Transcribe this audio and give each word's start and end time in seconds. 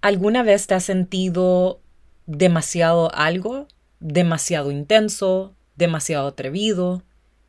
¿Alguna 0.00 0.44
vez 0.44 0.68
te 0.68 0.74
has 0.74 0.84
sentido 0.84 1.80
demasiado 2.26 3.12
algo? 3.14 3.66
¿Demasiado 3.98 4.70
intenso? 4.70 5.56
¿Demasiado 5.74 6.28
atrevido? 6.28 7.02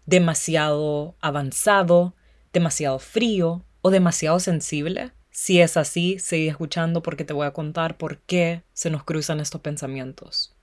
¿Demasiado 0.08 1.16
avanzado? 1.22 2.16
¿Demasiado 2.52 2.98
frío? 2.98 3.64
¿O 3.84 3.92
demasiado 3.92 4.40
sensible? 4.40 5.12
Si 5.30 5.62
es 5.62 5.78
así, 5.78 6.18
sigue 6.18 6.48
escuchando 6.48 7.04
porque 7.04 7.24
te 7.24 7.34
voy 7.34 7.46
a 7.46 7.54
contar 7.54 7.98
por 7.98 8.18
qué 8.18 8.64
se 8.74 8.90
nos 8.90 9.04
cruzan 9.04 9.40
estos 9.40 9.62
pensamientos. 9.62 10.56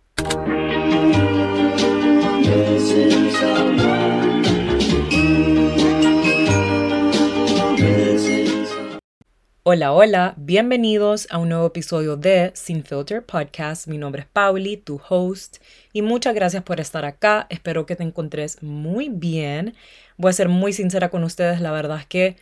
Hola, 9.69 9.93
hola, 9.93 10.35
bienvenidos 10.37 11.27
a 11.29 11.39
un 11.39 11.48
nuevo 11.48 11.66
episodio 11.66 12.16
de 12.16 12.53
Sin 12.55 12.85
Filter 12.85 13.27
Podcast. 13.27 13.89
Mi 13.89 13.98
nombre 13.98 14.23
es 14.23 14.29
Pauli, 14.29 14.77
tu 14.77 15.01
host, 15.09 15.56
y 15.92 16.02
muchas 16.02 16.37
gracias 16.37 16.62
por 16.62 16.79
estar 16.79 17.05
acá. 17.05 17.48
Espero 17.51 17.84
que 17.84 17.97
te 17.97 18.05
encontres 18.05 18.62
muy 18.62 19.09
bien. 19.09 19.75
Voy 20.19 20.30
a 20.30 20.34
ser 20.34 20.48
muy 20.48 20.73
sincera 20.73 21.09
con 21.09 21.25
ustedes, 21.25 21.61
la 21.61 21.73
verdad 21.73 21.98
es 21.98 22.06
que 22.06 22.37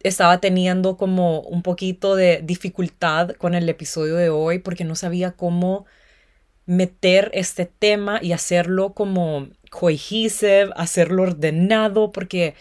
estaba 0.00 0.38
teniendo 0.38 0.98
como 0.98 1.40
un 1.40 1.62
poquito 1.62 2.14
de 2.14 2.42
dificultad 2.44 3.30
con 3.30 3.54
el 3.54 3.66
episodio 3.66 4.16
de 4.16 4.28
hoy 4.28 4.58
porque 4.58 4.84
no 4.84 4.96
sabía 4.96 5.32
cómo 5.32 5.86
meter 6.66 7.30
este 7.32 7.64
tema 7.64 8.18
y 8.20 8.32
hacerlo 8.32 8.92
como 8.92 9.48
cohesive, 9.70 10.72
hacerlo 10.76 11.22
ordenado, 11.22 12.12
porque 12.12 12.54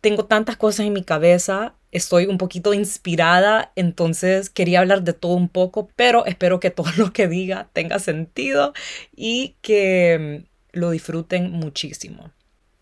tengo 0.00 0.26
tantas 0.26 0.56
cosas 0.56 0.86
en 0.86 0.92
mi 0.92 1.02
cabeza 1.02 1.74
estoy 1.96 2.26
un 2.26 2.38
poquito 2.38 2.74
inspirada, 2.74 3.72
entonces 3.74 4.50
quería 4.50 4.80
hablar 4.80 5.02
de 5.02 5.14
todo 5.14 5.34
un 5.34 5.48
poco, 5.48 5.88
pero 5.96 6.26
espero 6.26 6.60
que 6.60 6.70
todo 6.70 6.88
lo 6.96 7.12
que 7.12 7.28
diga 7.28 7.68
tenga 7.72 7.98
sentido 7.98 8.72
y 9.14 9.56
que 9.62 10.44
mm, 10.44 10.78
lo 10.78 10.90
disfruten 10.90 11.50
muchísimo. 11.50 12.32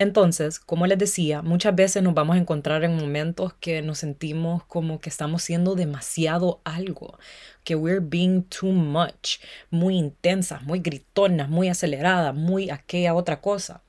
Entonces, 0.00 0.58
como 0.58 0.88
les 0.88 0.98
decía, 0.98 1.40
muchas 1.42 1.74
veces 1.76 2.02
nos 2.02 2.14
vamos 2.14 2.34
a 2.34 2.40
encontrar 2.40 2.82
en 2.82 2.96
momentos 2.96 3.54
que 3.54 3.80
nos 3.80 3.98
sentimos 3.98 4.64
como 4.64 5.00
que 5.00 5.08
estamos 5.08 5.44
siendo 5.44 5.76
demasiado 5.76 6.60
algo, 6.64 7.16
que 7.62 7.76
we're 7.76 8.00
being 8.00 8.42
too 8.42 8.72
much, 8.72 9.38
muy 9.70 9.96
intensas, 9.96 10.62
muy 10.62 10.80
gritonas, 10.80 11.48
muy 11.48 11.68
aceleradas, 11.68 12.34
muy 12.34 12.70
aquella 12.70 13.14
otra 13.14 13.40
cosa. 13.40 13.84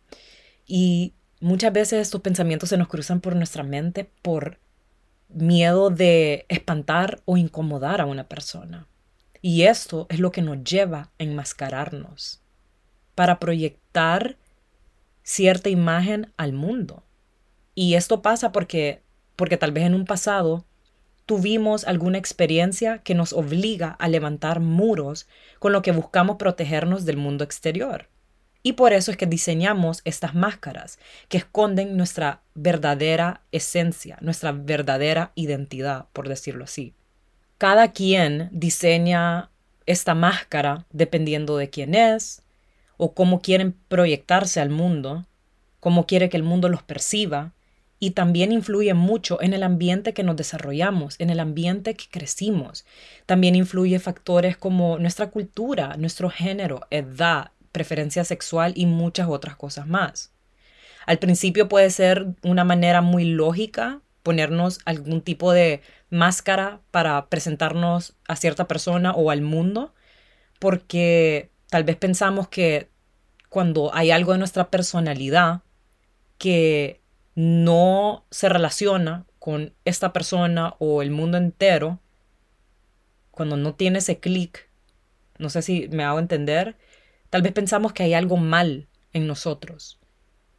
Y 0.68 1.16
muchas 1.40 1.74
veces 1.74 2.02
estos 2.02 2.22
pensamientos 2.22 2.70
se 2.70 2.78
nos 2.78 2.88
cruzan 2.88 3.20
por 3.20 3.36
nuestra 3.36 3.64
mente 3.64 4.08
por 4.22 4.60
miedo 5.36 5.90
de 5.90 6.46
espantar 6.50 7.22
o 7.26 7.38
incomodar 7.38 8.02
a 8.02 8.06
una 8.06 8.28
persona. 8.28 8.88
Y 9.42 9.64
esto 9.64 10.08
es 10.10 10.20
lo 10.20 10.32
que 10.32 10.42
nos 10.42 10.64
lleva 10.64 11.12
a 11.20 11.24
enmascararnos 11.24 12.42
para 13.14 13.40
proyectar 13.40 14.38
cierta 15.24 15.70
imagen 15.70 16.34
al 16.38 16.54
mundo. 16.54 17.04
Y 17.76 17.96
esto 17.96 18.22
pasa 18.22 18.52
porque, 18.52 19.02
porque 19.36 19.58
tal 19.58 19.72
vez 19.72 19.86
en 19.86 19.94
un 19.94 20.06
pasado 20.06 20.66
tuvimos 21.26 21.86
alguna 21.86 22.18
experiencia 22.18 23.00
que 23.00 23.16
nos 23.16 23.34
obliga 23.34 23.90
a 24.00 24.08
levantar 24.08 24.60
muros 24.60 25.28
con 25.60 25.74
lo 25.74 25.82
que 25.82 25.92
buscamos 25.92 26.38
protegernos 26.38 27.06
del 27.06 27.18
mundo 27.18 27.44
exterior. 27.44 28.08
Y 28.68 28.74
por 28.74 28.94
eso 28.94 29.12
es 29.12 29.18
que 29.18 29.28
diseñamos 29.28 30.02
estas 30.06 30.34
máscaras 30.34 30.98
que 31.30 31.38
esconden 31.38 31.98
nuestra 31.98 32.42
verdadera 32.56 33.42
esencia, 33.52 34.18
nuestra 34.22 34.54
verdadera 34.54 35.32
identidad, 35.36 36.08
por 36.14 36.28
decirlo 36.28 36.64
así. 36.64 36.96
Cada 37.60 37.92
quien 37.92 38.50
diseña 38.52 39.52
esta 39.86 40.16
máscara 40.16 40.88
dependiendo 40.92 41.58
de 41.58 41.70
quién 41.70 41.94
es 41.94 42.42
o 42.98 43.14
cómo 43.14 43.40
quieren 43.40 43.74
proyectarse 43.88 44.60
al 44.60 44.72
mundo, 44.72 45.28
cómo 45.80 46.08
quiere 46.08 46.30
que 46.30 46.38
el 46.38 46.42
mundo 46.42 46.68
los 46.68 46.82
perciba 46.82 47.54
y 48.00 48.12
también 48.12 48.52
influye 48.52 48.96
mucho 48.96 49.40
en 49.44 49.54
el 49.54 49.62
ambiente 49.62 50.16
que 50.16 50.24
nos 50.24 50.38
desarrollamos, 50.38 51.20
en 51.20 51.30
el 51.30 51.40
ambiente 51.40 51.94
que 51.94 52.06
crecimos. 52.10 52.84
También 53.28 53.54
influye 53.54 54.00
factores 54.00 54.58
como 54.58 54.98
nuestra 54.98 55.30
cultura, 55.30 55.98
nuestro 55.98 56.32
género, 56.32 56.82
edad, 56.90 57.52
preferencia 57.76 58.24
sexual 58.24 58.72
y 58.78 58.86
muchas 58.86 59.28
otras 59.28 59.58
cosas 59.58 59.86
más. 59.86 60.32
Al 61.06 61.20
principio 61.20 61.68
puede 61.68 61.90
ser 61.90 62.28
una 62.42 62.64
manera 62.64 63.02
muy 63.02 63.26
lógica 63.26 64.00
ponernos 64.24 64.80
algún 64.86 65.20
tipo 65.20 65.52
de 65.52 65.82
máscara 66.10 66.80
para 66.92 67.28
presentarnos 67.28 68.16
a 68.30 68.38
cierta 68.38 68.66
persona 68.66 69.12
o 69.12 69.30
al 69.30 69.42
mundo, 69.42 69.94
porque 70.58 71.52
tal 71.70 71.84
vez 71.84 71.98
pensamos 71.98 72.48
que 72.48 72.88
cuando 73.50 73.94
hay 73.94 74.12
algo 74.12 74.32
de 74.32 74.38
nuestra 74.38 74.70
personalidad 74.72 75.64
que 76.38 77.02
no 77.36 78.24
se 78.32 78.48
relaciona 78.48 79.26
con 79.38 79.74
esta 79.84 80.14
persona 80.14 80.76
o 80.80 81.02
el 81.02 81.12
mundo 81.12 81.38
entero, 81.38 82.00
cuando 83.32 83.58
no 83.58 83.76
tiene 83.76 84.00
ese 84.00 84.20
clic, 84.22 84.70
no 85.40 85.50
sé 85.50 85.62
si 85.62 85.90
me 85.90 86.06
hago 86.06 86.20
entender, 86.20 86.78
Tal 87.30 87.42
vez 87.42 87.54
pensamos 87.54 87.94
que 87.94 88.04
hay 88.04 88.14
algo 88.14 88.38
mal 88.38 88.88
en 89.14 89.28
nosotros. 89.28 90.00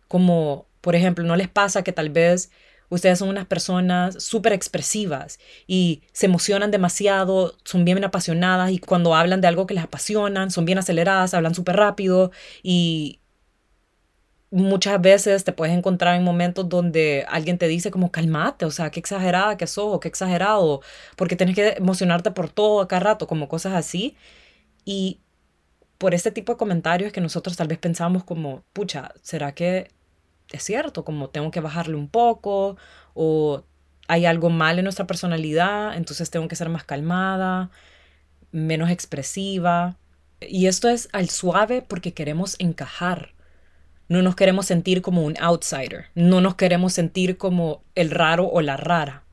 Como, 0.09 0.67
por 0.81 0.95
ejemplo, 0.95 1.25
¿no 1.25 1.37
les 1.37 1.49
pasa 1.49 1.83
que 1.83 1.93
tal 1.93 2.11
vez 2.11 2.51
ustedes 2.89 3.19
son 3.19 3.29
unas 3.29 3.47
personas 3.47 4.23
súper 4.23 4.53
expresivas 4.53 5.39
y 5.67 6.03
se 6.13 6.27
emocionan 6.27 6.71
demasiado, 6.71 7.57
son 7.65 7.85
bien 7.85 8.05
apasionadas 8.05 8.71
y 8.71 8.79
cuando 8.79 9.15
hablan 9.15 9.41
de 9.41 9.49
algo 9.49 9.67
que 9.67 9.75
les 9.75 9.85
apasionan, 9.85 10.51
son 10.51 10.65
bien 10.65 10.79
aceleradas, 10.79 11.35
hablan 11.35 11.55
súper 11.55 11.77
rápido 11.77 12.31
y 12.63 13.21
muchas 14.51 15.01
veces 15.01 15.45
te 15.45 15.53
puedes 15.53 15.77
encontrar 15.77 16.17
en 16.17 16.25
momentos 16.25 16.69
donde 16.69 17.27
alguien 17.29 17.59
te 17.59 17.69
dice 17.69 17.91
como 17.91 18.11
calmate, 18.11 18.65
o 18.65 18.71
sea, 18.71 18.91
qué 18.91 19.01
exagerada 19.01 19.57
que 19.57 19.67
sos 19.67 19.99
qué 20.01 20.09
exagerado, 20.09 20.81
porque 21.17 21.37
tienes 21.37 21.57
que 21.57 21.71
emocionarte 21.71 22.31
por 22.31 22.49
todo 22.49 22.81
acá 22.81 23.01
rato, 23.01 23.27
como 23.27 23.49
cosas 23.49 23.75
así. 23.75 24.17
Y 24.85 25.21
por 25.99 26.15
este 26.15 26.31
tipo 26.31 26.53
de 26.53 26.59
comentarios 26.59 27.13
que 27.13 27.21
nosotros 27.21 27.57
tal 27.57 27.69
vez 27.69 27.79
pensamos 27.79 28.25
como, 28.25 28.65
pucha, 28.73 29.13
¿será 29.23 29.53
que 29.53 29.91
es 30.53 30.63
cierto? 30.63 31.05
Como 31.05 31.29
tengo 31.31 31.51
que 31.51 31.61
bajarle 31.61 31.97
un 31.97 32.09
poco 32.09 32.77
o 33.15 33.65
hay 34.09 34.27
algo 34.27 34.51
mal 34.51 34.79
en 34.79 34.85
nuestra 34.85 35.07
personalidad, 35.07 35.97
entonces 35.97 36.31
tengo 36.31 36.49
que 36.49 36.57
ser 36.57 36.69
más 36.69 36.85
calmada, 36.85 37.71
menos 38.53 38.91
expresiva. 38.91 39.97
Y 40.41 40.67
esto 40.67 40.89
es 40.89 41.09
al 41.13 41.31
suave 41.31 41.83
porque 41.83 42.13
queremos 42.13 42.57
encajar. 42.59 43.35
No 44.09 44.23
nos 44.23 44.37
queremos 44.37 44.67
sentir 44.67 45.03
como 45.03 45.25
un 45.25 45.35
outsider. 45.41 46.07
No 46.15 46.41
nos 46.41 46.55
queremos 46.55 46.93
sentir 46.93 47.39
como 47.39 47.83
el 47.95 48.11
raro 48.11 48.47
o 48.47 48.61
la 48.61 48.77
rara. 48.77 49.25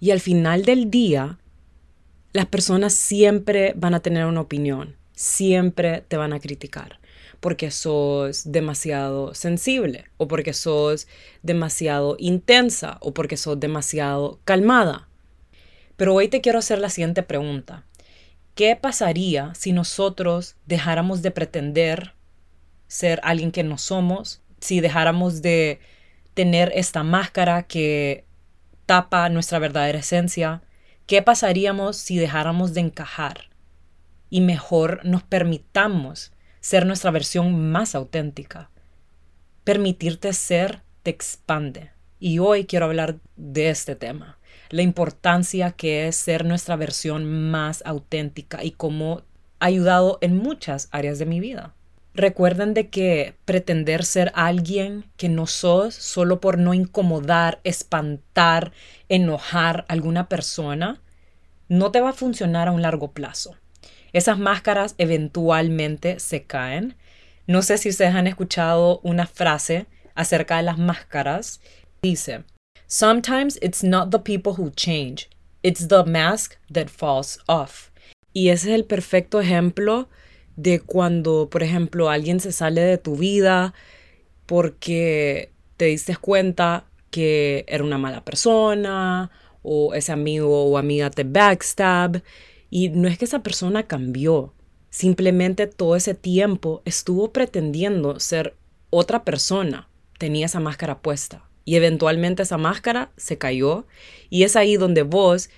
Y 0.00 0.10
al 0.10 0.20
final 0.20 0.64
del 0.64 0.90
día, 0.90 1.38
las 2.32 2.46
personas 2.46 2.94
siempre 2.94 3.74
van 3.76 3.94
a 3.94 4.00
tener 4.00 4.26
una 4.26 4.40
opinión 4.40 4.96
siempre 5.20 6.02
te 6.08 6.16
van 6.16 6.32
a 6.32 6.40
criticar 6.40 6.98
porque 7.40 7.70
sos 7.70 8.50
demasiado 8.50 9.34
sensible 9.34 10.06
o 10.16 10.28
porque 10.28 10.54
sos 10.54 11.06
demasiado 11.42 12.16
intensa 12.18 12.96
o 13.00 13.12
porque 13.12 13.36
sos 13.36 13.60
demasiado 13.60 14.40
calmada. 14.44 15.08
Pero 15.96 16.14
hoy 16.14 16.28
te 16.28 16.40
quiero 16.40 16.58
hacer 16.58 16.78
la 16.78 16.88
siguiente 16.88 17.22
pregunta. 17.22 17.84
¿Qué 18.54 18.76
pasaría 18.76 19.54
si 19.54 19.72
nosotros 19.72 20.56
dejáramos 20.64 21.20
de 21.20 21.30
pretender 21.30 22.14
ser 22.88 23.20
alguien 23.22 23.52
que 23.52 23.62
no 23.62 23.76
somos? 23.76 24.40
Si 24.60 24.80
dejáramos 24.80 25.42
de 25.42 25.80
tener 26.32 26.72
esta 26.74 27.02
máscara 27.02 27.64
que 27.64 28.24
tapa 28.86 29.28
nuestra 29.28 29.58
verdadera 29.58 29.98
esencia? 29.98 30.62
¿Qué 31.06 31.20
pasaríamos 31.20 31.98
si 31.98 32.16
dejáramos 32.16 32.72
de 32.72 32.80
encajar? 32.80 33.49
Y 34.30 34.40
mejor 34.40 35.00
nos 35.04 35.22
permitamos 35.24 36.32
ser 36.60 36.86
nuestra 36.86 37.10
versión 37.10 37.70
más 37.70 37.94
auténtica. 37.94 38.70
Permitirte 39.64 40.32
ser 40.32 40.82
te 41.02 41.10
expande. 41.10 41.90
Y 42.18 42.38
hoy 42.38 42.66
quiero 42.66 42.86
hablar 42.86 43.16
de 43.36 43.70
este 43.70 43.96
tema, 43.96 44.38
la 44.68 44.82
importancia 44.82 45.72
que 45.72 46.06
es 46.06 46.16
ser 46.16 46.44
nuestra 46.44 46.76
versión 46.76 47.50
más 47.50 47.82
auténtica 47.86 48.62
y 48.62 48.72
cómo 48.72 49.22
ha 49.58 49.66
ayudado 49.66 50.18
en 50.20 50.36
muchas 50.36 50.88
áreas 50.92 51.18
de 51.18 51.26
mi 51.26 51.40
vida. 51.40 51.74
Recuerden 52.12 52.74
de 52.74 52.90
que 52.90 53.36
pretender 53.44 54.04
ser 54.04 54.32
alguien 54.34 55.10
que 55.16 55.28
no 55.28 55.46
sos 55.46 55.94
solo 55.94 56.40
por 56.40 56.58
no 56.58 56.74
incomodar, 56.74 57.60
espantar, 57.64 58.72
enojar 59.08 59.86
a 59.88 59.92
alguna 59.92 60.28
persona, 60.28 61.00
no 61.68 61.92
te 61.92 62.00
va 62.00 62.10
a 62.10 62.14
funcionar 62.14 62.68
a 62.68 62.72
un 62.72 62.82
largo 62.82 63.12
plazo. 63.12 63.56
Esas 64.12 64.38
máscaras 64.38 64.94
eventualmente 64.98 66.18
se 66.18 66.44
caen. 66.44 66.96
No 67.46 67.62
sé 67.62 67.78
si 67.78 67.88
ustedes 67.88 68.14
han 68.14 68.26
escuchado 68.26 69.00
una 69.02 69.26
frase 69.26 69.86
acerca 70.14 70.56
de 70.56 70.64
las 70.64 70.78
máscaras. 70.78 71.60
Dice, 72.02 72.44
Sometimes 72.86 73.58
it's 73.62 73.84
not 73.84 74.10
the 74.10 74.18
people 74.18 74.54
who 74.54 74.70
change, 74.70 75.28
it's 75.62 75.86
the 75.86 76.04
mask 76.04 76.56
that 76.72 76.88
falls 76.88 77.38
off. 77.46 77.90
Y 78.32 78.48
ese 78.48 78.70
es 78.70 78.74
el 78.74 78.84
perfecto 78.84 79.40
ejemplo 79.40 80.08
de 80.56 80.80
cuando, 80.80 81.48
por 81.50 81.62
ejemplo, 81.62 82.10
alguien 82.10 82.40
se 82.40 82.52
sale 82.52 82.80
de 82.80 82.98
tu 82.98 83.16
vida 83.16 83.74
porque 84.46 85.52
te 85.76 85.86
diste 85.86 86.16
cuenta 86.16 86.84
que 87.10 87.64
era 87.68 87.84
una 87.84 87.98
mala 87.98 88.24
persona 88.24 89.30
o 89.62 89.94
ese 89.94 90.12
amigo 90.12 90.64
o 90.64 90.76
amiga 90.76 91.10
te 91.10 91.24
backstab 91.24 92.22
y 92.70 92.88
no 92.88 93.08
es 93.08 93.18
que 93.18 93.24
esa 93.24 93.42
persona 93.42 93.82
cambió, 93.82 94.54
simplemente 94.90 95.66
todo 95.66 95.96
ese 95.96 96.14
tiempo 96.14 96.82
estuvo 96.84 97.32
pretendiendo 97.32 98.18
ser 98.20 98.56
otra 98.90 99.24
persona, 99.24 99.88
tenía 100.18 100.46
esa 100.46 100.60
máscara 100.60 101.02
puesta 101.02 101.44
y 101.64 101.76
eventualmente 101.76 102.42
esa 102.42 102.58
máscara 102.58 103.10
se 103.16 103.38
cayó 103.38 103.86
y 104.30 104.44
es 104.44 104.56
ahí 104.56 104.76
donde 104.76 105.02
vos 105.02 105.50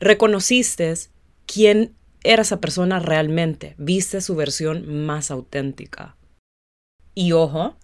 reconociste 0.00 0.92
quién 1.46 1.94
era 2.22 2.42
esa 2.42 2.60
persona 2.60 2.98
realmente, 2.98 3.74
viste 3.78 4.20
su 4.20 4.34
versión 4.34 5.04
más 5.04 5.30
auténtica. 5.30 6.16
Y 7.14 7.32
ojo, 7.32 7.76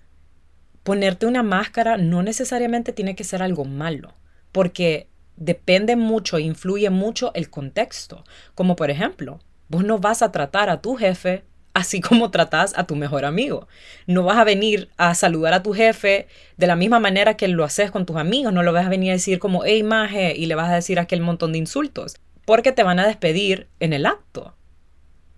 ponerte 0.83 1.27
una 1.27 1.43
máscara 1.43 1.99
no 1.99 2.23
necesariamente 2.23 2.93
tiene 2.93 3.15
que 3.15 3.25
ser 3.25 3.43
algo 3.43 3.65
malo, 3.65 4.15
porque 4.51 5.10
depende 5.41 5.97
mucho, 5.97 6.39
influye 6.39 6.91
mucho 6.91 7.33
el 7.35 7.51
contexto. 7.51 8.25
Como 8.55 8.77
por 8.77 8.91
ejemplo, 8.91 9.41
vos 9.69 9.83
no 9.83 9.99
vas 9.99 10.23
a 10.23 10.31
tratar 10.31 10.71
a 10.71 10.81
tu 10.81 10.95
jefe 10.95 11.43
así 11.75 12.01
como 12.01 12.31
tratas 12.31 12.75
a 12.77 12.85
tu 12.85 12.95
mejor 12.95 13.25
amigo. 13.25 13.67
No 14.07 14.23
vas 14.23 14.39
a 14.39 14.45
venir 14.45 14.91
a 14.97 15.15
saludar 15.15 15.55
a 15.55 15.63
tu 15.63 15.73
jefe 15.73 16.29
de 16.57 16.67
la 16.69 16.77
misma 16.77 17.01
manera 17.01 17.37
que 17.37 17.49
lo 17.49 17.65
haces 17.65 17.91
con 17.91 18.07
tus 18.07 18.17
amigos. 18.17 18.53
No 18.53 18.63
lo 18.63 18.73
vas 18.73 18.87
a 18.87 18.91
venir 18.91 19.11
a 19.11 19.15
decir 19.15 19.41
como, 19.41 19.65
hey, 19.65 19.83
maje, 19.83 20.35
y 20.37 20.47
le 20.47 20.55
vas 20.55 20.69
a 20.69 20.75
decir 20.75 21.01
aquel 21.01 21.23
montón 21.23 21.53
de 21.53 21.59
insultos, 21.59 22.17
porque 22.45 22.71
te 22.71 22.83
van 22.83 23.01
a 23.01 23.07
despedir 23.07 23.69
en 23.81 23.93
el 23.93 24.07
acto. 24.07 24.55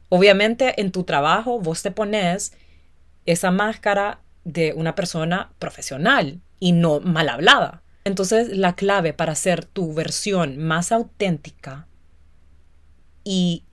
Obviamente, 0.09 0.81
en 0.81 0.91
tu 0.91 1.05
trabajo, 1.05 1.61
vos 1.61 1.83
te 1.83 1.91
pones 1.91 2.53
esa 3.25 3.51
máscara 3.51 4.21
de 4.45 4.75
una 4.75 4.95
persona 4.95 5.53
profesional 5.59 6.41
y 6.59 6.73
no 6.73 7.01
mal 7.01 7.29
hablada. 7.29 7.83
Entonces, 8.05 8.57
la 8.57 8.75
clave 8.75 9.13
para 9.13 9.33
hacer 9.33 9.65
tu 9.65 9.95
versión 9.95 10.59
más 10.59 10.93
auténtica 10.93 11.87
y 13.25 13.65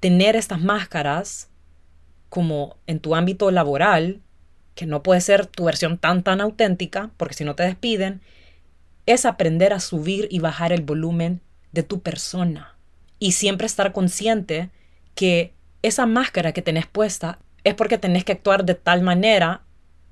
tener 0.00 0.36
estas 0.36 0.60
máscaras 0.60 1.48
como 2.28 2.76
en 2.86 3.00
tu 3.00 3.14
ámbito 3.14 3.50
laboral, 3.50 4.20
que 4.74 4.86
no 4.86 5.02
puede 5.02 5.20
ser 5.20 5.46
tu 5.46 5.64
versión 5.64 5.98
tan 5.98 6.22
tan 6.22 6.40
auténtica, 6.40 7.10
porque 7.16 7.34
si 7.34 7.44
no 7.44 7.54
te 7.54 7.62
despiden, 7.62 8.20
es 9.06 9.24
aprender 9.24 9.72
a 9.72 9.80
subir 9.80 10.26
y 10.30 10.40
bajar 10.40 10.72
el 10.72 10.82
volumen 10.82 11.40
de 11.72 11.82
tu 11.82 12.00
persona 12.00 12.76
y 13.18 13.32
siempre 13.32 13.66
estar 13.66 13.92
consciente 13.92 14.70
que 15.14 15.54
esa 15.82 16.06
máscara 16.06 16.52
que 16.52 16.62
tenés 16.62 16.86
puesta 16.86 17.38
es 17.64 17.74
porque 17.74 17.98
tenés 17.98 18.24
que 18.24 18.32
actuar 18.32 18.64
de 18.64 18.74
tal 18.74 19.02
manera 19.02 19.62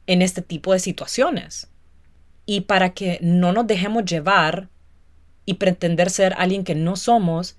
en 0.07 0.23
este 0.23 0.43
tipo 0.43 0.73
de 0.73 0.79
situaciones. 0.79 1.69
Y 2.47 2.63
para 2.63 2.91
que 2.91 3.19
no 3.23 3.53
nos 3.53 3.67
dejemos 3.67 4.05
llevar 4.05 4.69
y 5.47 5.55
pretender 5.55 6.11
ser 6.11 6.35
alguien 6.37 6.65
que 6.65 6.75
no 6.75 6.97
somos, 6.97 7.57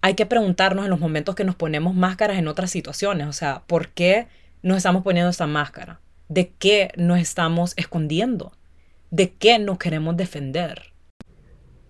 hay 0.00 0.14
que 0.14 0.26
preguntarnos 0.26 0.84
en 0.84 0.90
los 0.90 1.00
momentos 1.00 1.34
que 1.34 1.44
nos 1.44 1.54
ponemos 1.54 1.94
máscaras 1.94 2.38
en 2.38 2.46
otras 2.46 2.70
situaciones, 2.70 3.26
o 3.26 3.32
sea, 3.32 3.62
¿por 3.66 3.88
qué 3.88 4.26
nos 4.62 4.76
estamos 4.76 5.02
poniendo 5.02 5.30
esta 5.30 5.46
máscara? 5.46 6.00
¿De 6.28 6.52
qué 6.58 6.90
nos 6.96 7.18
estamos 7.18 7.72
escondiendo? 7.76 8.52
¿De 9.10 9.32
qué 9.32 9.58
nos 9.58 9.78
queremos 9.78 10.16
defender? 10.16 10.92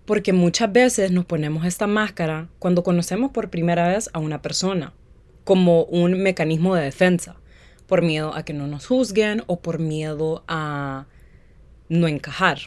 Porque 0.05 0.31
muchas 0.31 0.71
veces 0.71 1.11
nos 1.11 1.25
ponemos 1.25 1.65
esta 1.65 1.87
máscara 1.87 2.47
cuando 2.59 2.83
conocemos 2.83 3.31
por 3.31 3.49
primera 3.49 3.87
vez 3.87 4.09
a 4.13 4.19
una 4.19 4.41
persona, 4.41 4.93
como 5.43 5.83
un 5.83 6.21
mecanismo 6.21 6.75
de 6.75 6.83
defensa, 6.83 7.35
por 7.85 8.01
miedo 8.01 8.33
a 8.33 8.43
que 8.43 8.53
no 8.53 8.67
nos 8.67 8.87
juzguen 8.87 9.43
o 9.47 9.59
por 9.59 9.79
miedo 9.79 10.45
a 10.47 11.05
no 11.89 12.07
encajar 12.07 12.59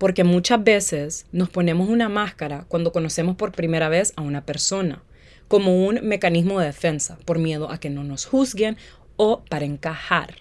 porque 0.00 0.24
muchas 0.24 0.64
veces 0.64 1.26
nos 1.30 1.50
ponemos 1.50 1.90
una 1.90 2.08
máscara 2.08 2.64
cuando 2.68 2.90
conocemos 2.90 3.36
por 3.36 3.52
primera 3.52 3.90
vez 3.90 4.14
a 4.16 4.22
una 4.22 4.46
persona, 4.46 5.02
como 5.46 5.86
un 5.86 6.00
mecanismo 6.02 6.58
de 6.58 6.68
defensa, 6.68 7.18
por 7.26 7.38
miedo 7.38 7.70
a 7.70 7.78
que 7.78 7.90
no 7.90 8.02
nos 8.02 8.24
juzguen 8.24 8.78
o 9.16 9.44
para 9.50 9.66
encajar. 9.66 10.36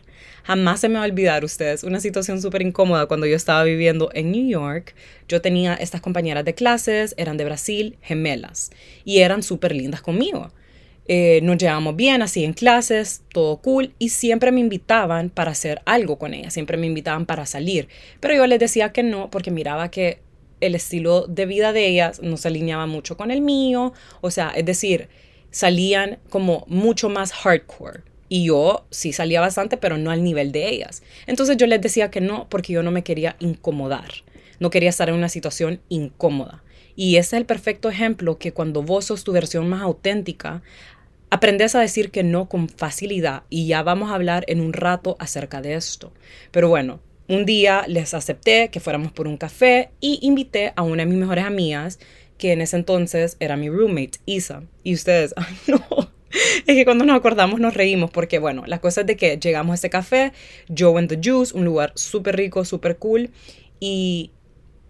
Jamás 0.46 0.80
se 0.80 0.88
me 0.88 0.96
va 0.96 1.02
a 1.02 1.08
olvidar 1.08 1.44
ustedes 1.44 1.84
una 1.84 2.00
situación 2.00 2.42
súper 2.42 2.62
incómoda 2.62 3.08
cuando 3.08 3.26
yo 3.26 3.36
estaba 3.36 3.66
viviendo 3.66 4.10
en 4.14 4.32
New 4.32 4.48
York. 4.48 4.96
Yo 5.28 5.42
tenía 5.42 5.74
estas 5.74 6.00
compañeras 6.00 6.46
de 6.46 6.56
clases, 6.56 7.14
eran 7.18 7.36
de 7.36 7.44
Brasil, 7.44 7.98
gemelas, 8.02 8.72
y 9.04 9.20
eran 9.20 9.44
súper 9.44 9.76
lindas 9.76 10.02
conmigo. 10.02 10.54
Eh, 11.12 11.40
nos 11.42 11.58
llevamos 11.58 11.96
bien 11.96 12.22
así 12.22 12.44
en 12.44 12.54
clases, 12.54 13.24
todo 13.34 13.58
cool, 13.58 13.96
y 13.98 14.10
siempre 14.10 14.52
me 14.52 14.60
invitaban 14.60 15.32
para 15.32 15.50
hacer 15.50 15.82
algo 15.86 16.20
con 16.20 16.36
ellas, 16.36 16.54
siempre 16.54 16.78
me 16.78 16.86
invitaban 16.86 17.26
para 17.26 17.48
salir, 17.48 17.88
pero 18.20 18.36
yo 18.36 18.46
les 18.46 18.60
decía 18.60 18.92
que 18.92 19.02
no 19.02 19.32
porque 19.32 19.50
miraba 19.50 19.90
que 19.90 20.20
el 20.62 20.76
estilo 20.76 21.26
de 21.26 21.48
vida 21.48 21.74
de 21.74 21.88
ellas 21.88 22.22
no 22.22 22.38
se 22.38 22.50
alineaba 22.50 22.86
mucho 22.86 23.18
con 23.18 23.32
el 23.32 23.42
mío, 23.42 23.92
o 24.22 24.30
sea, 24.30 24.52
es 24.52 24.66
decir, 24.66 25.10
salían 25.50 26.20
como 26.30 26.64
mucho 26.68 27.10
más 27.10 27.32
hardcore. 27.32 28.04
Y 28.32 28.46
yo 28.46 28.86
sí 28.92 29.12
salía 29.12 29.42
bastante, 29.42 29.78
pero 29.78 29.98
no 29.98 30.12
al 30.12 30.24
nivel 30.24 30.52
de 30.52 30.70
ellas. 30.70 31.02
Entonces 31.26 31.58
yo 31.58 31.66
les 31.66 31.82
decía 31.82 32.12
que 32.12 32.22
no 32.22 32.48
porque 32.50 32.74
yo 32.74 32.84
no 32.84 32.92
me 32.92 33.04
quería 33.04 33.36
incomodar. 33.40 34.12
No 34.60 34.70
quería 34.70 34.90
estar 34.90 35.10
en 35.10 35.16
una 35.16 35.30
situación 35.30 35.82
incómoda. 35.90 36.64
Y 36.96 37.16
ese 37.16 37.38
es 37.38 37.40
el 37.40 37.46
perfecto 37.46 37.90
ejemplo 37.90 38.38
que 38.38 38.52
cuando 38.52 38.84
vos 38.84 39.06
sos 39.06 39.24
tu 39.24 39.32
versión 39.32 39.68
más 39.68 39.82
auténtica, 39.82 40.62
Aprendes 41.32 41.76
a 41.76 41.80
decir 41.80 42.10
que 42.10 42.24
no 42.24 42.50
con 42.50 42.70
facilidad 42.70 43.44
y 43.50 43.68
ya 43.68 43.84
vamos 43.84 44.10
a 44.10 44.16
hablar 44.16 44.46
en 44.48 44.62
un 44.62 44.74
rato 44.74 45.16
acerca 45.20 45.62
de 45.62 45.76
esto. 45.76 46.12
Pero 46.52 46.70
bueno, 46.70 47.00
un 47.28 47.46
día 47.46 47.86
les 47.88 48.16
acepté 48.16 48.70
que 48.70 48.80
fuéramos 48.80 49.12
por 49.12 49.28
un 49.28 49.38
café 49.38 49.92
y 50.02 50.18
invité 50.24 50.74
a 50.76 50.82
una 50.82 51.04
de 51.04 51.10
mis 51.10 51.20
mejores 51.20 51.46
amigas, 51.46 52.00
que 52.40 52.54
en 52.54 52.62
ese 52.62 52.78
entonces 52.78 53.38
era 53.40 53.58
mi 53.58 53.70
roommate, 53.70 54.20
Isa. 54.26 54.64
Y 54.84 54.96
ustedes, 54.96 55.34
ay 55.38 55.56
no, 55.68 56.10
es 56.32 56.76
que 56.76 56.86
cuando 56.86 57.06
nos 57.06 57.16
acordamos 57.16 57.60
nos 57.60 57.76
reímos 57.76 58.10
porque 58.10 58.40
bueno, 58.40 58.64
la 58.66 58.80
cosa 58.80 59.02
es 59.02 59.08
de 59.08 59.16
que 59.16 59.38
llegamos 59.38 59.74
a 59.74 59.76
ese 59.76 59.90
café, 59.92 60.34
Joe 60.76 60.98
and 60.98 61.10
the 61.10 61.20
Juice, 61.24 61.56
un 61.56 61.66
lugar 61.66 61.92
súper 61.96 62.38
rico, 62.38 62.66
súper 62.66 62.98
cool, 62.98 63.30
y 63.80 64.32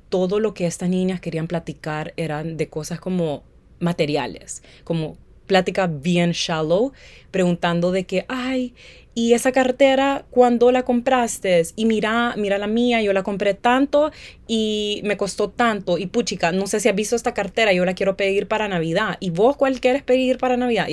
todo 0.08 0.40
lo 0.40 0.54
que 0.54 0.66
estas 0.66 0.90
niñas 0.90 1.20
querían 1.20 1.48
platicar 1.48 2.14
eran 2.18 2.56
de 2.56 2.70
cosas 2.70 3.00
como 3.00 3.44
materiales, 3.80 4.64
como 4.84 5.18
plática 5.50 5.88
bien 5.88 6.32
shallow, 6.32 6.94
preguntando 7.32 7.92
de 7.92 8.06
que, 8.06 8.26
ay, 8.30 8.74
y 9.16 9.34
esa 9.34 9.52
cartera, 9.52 10.24
¿cuándo 10.30 10.72
la 10.72 10.84
compraste? 10.84 11.64
Y 11.76 11.86
mira, 11.86 12.36
mira 12.38 12.58
la 12.58 12.68
mía, 12.68 13.02
yo 13.02 13.12
la 13.12 13.24
compré 13.24 13.56
tanto 13.56 14.12
y 14.48 15.02
me 15.04 15.18
costó 15.18 15.50
tanto. 15.50 15.98
Y 15.98 16.06
puchica, 16.06 16.54
no 16.54 16.68
sé 16.68 16.80
si 16.80 16.88
has 16.88 16.96
visto 16.96 17.18
esta 17.18 17.34
cartera, 17.34 17.74
yo 17.74 17.84
la 17.84 17.96
quiero 17.96 18.16
pedir 18.16 18.48
para 18.48 18.70
Navidad. 18.70 19.18
¿Y 19.20 19.32
vos 19.32 19.58
cuál 19.58 19.82
quieres 19.82 20.04
pedir 20.04 20.38
para 20.38 20.56
Navidad? 20.56 20.88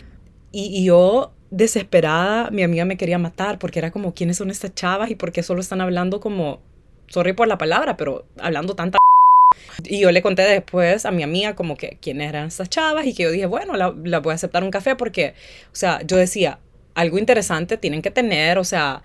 Y, 0.51 0.85
yo, 0.85 1.35
desesperada, 1.51 2.51
mi 2.51 2.63
amiga 2.65 2.85
me 2.87 2.97
quería 2.97 3.19
matar 3.19 3.59
porque 3.59 3.79
era 3.79 3.93
como, 3.93 4.15
¿quiénes 4.15 4.39
son 4.39 4.51
estas 4.51 4.75
chavas 4.75 5.11
y 5.11 5.15
por 5.15 5.31
qué 5.31 5.43
solo 5.43 5.61
están 5.61 5.81
hablando 5.81 6.19
como, 6.19 6.61
sorry 7.09 7.35
por 7.35 7.47
la 7.47 7.59
palabra, 7.59 7.97
pero 7.97 8.25
hablando 8.39 8.75
tanta 8.75 8.99
y 9.85 10.01
yo 10.01 10.11
le 10.11 10.23
conté 10.23 10.43
después 10.43 11.07
a 11.07 11.11
mi 11.11 11.23
amiga 11.23 11.55
como 11.55 11.77
que 11.77 11.99
quiénes 12.01 12.29
eran 12.29 12.49
estas 12.49 12.69
chavas 12.69 13.07
y 13.07 13.15
que 13.15 13.25
yo 13.25 13.31
dije, 13.31 13.47
bueno, 13.47 13.77
la, 13.77 13.95
la 14.05 14.21
voy 14.21 14.33
a 14.33 14.35
aceptar 14.35 14.65
un 14.65 14.71
café 14.71 14.97
porque, 14.97 15.35
o 15.73 15.77
sea, 15.77 16.01
yo 16.07 16.17
decía, 16.17 16.59
algo 16.95 17.19
interesante 17.19 17.77
tienen 17.77 18.03
que 18.03 18.11
tener, 18.11 18.59
o 18.59 18.65
sea, 18.65 19.03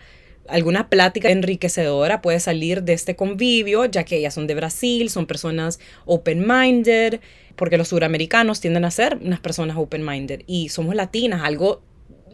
alguna 0.48 0.90
plática 0.90 1.30
enriquecedora 1.30 2.22
puede 2.22 2.40
salir 2.40 2.84
de 2.84 2.94
este 2.94 3.16
convivio, 3.16 3.86
ya 3.86 4.04
que 4.04 4.18
ellas 4.18 4.34
son 4.34 4.48
de 4.48 4.56
Brasil, 4.56 5.10
son 5.10 5.26
personas 5.26 5.80
open-minded, 6.06 7.20
porque 7.56 7.78
los 7.78 7.90
suramericanos 7.90 8.60
tienden 8.62 8.86
a 8.86 8.92
ser 8.92 9.18
unas 9.22 9.40
personas 9.40 9.78
open-minded 9.78 10.42
y 10.48 10.70
somos 10.70 10.96
latinas, 10.96 11.42
algo, 11.44 11.82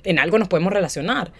en 0.03 0.19
algo 0.19 0.39
nos 0.39 0.47
podemos 0.47 0.73
relacionar, 0.73 1.31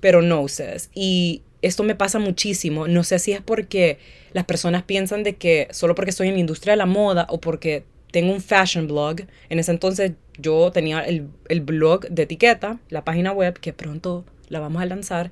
pero 0.00 0.22
no 0.22 0.40
ustedes. 0.40 0.90
Y 0.94 1.42
esto 1.62 1.84
me 1.84 1.94
pasa 1.94 2.18
muchísimo. 2.18 2.88
No 2.88 3.04
sé 3.04 3.18
si 3.18 3.32
es 3.32 3.40
porque 3.40 3.98
las 4.32 4.44
personas 4.44 4.82
piensan 4.82 5.22
de 5.22 5.36
que 5.36 5.68
solo 5.70 5.94
porque 5.94 6.10
estoy 6.10 6.28
en 6.28 6.34
la 6.34 6.40
industria 6.40 6.72
de 6.72 6.78
la 6.78 6.86
moda 6.86 7.26
o 7.30 7.40
porque 7.40 7.84
tengo 8.10 8.32
un 8.32 8.40
fashion 8.40 8.88
blog. 8.88 9.22
En 9.48 9.58
ese 9.58 9.70
entonces 9.70 10.12
yo 10.38 10.70
tenía 10.72 11.00
el, 11.00 11.60
blog 11.60 12.08
de 12.08 12.24
etiqueta, 12.24 12.78
la 12.90 13.04
página 13.04 13.32
web, 13.32 13.58
que 13.58 13.72
pronto 13.72 14.24
la 14.48 14.60
vamos 14.60 14.82
a 14.82 14.86
lanzar. 14.86 15.30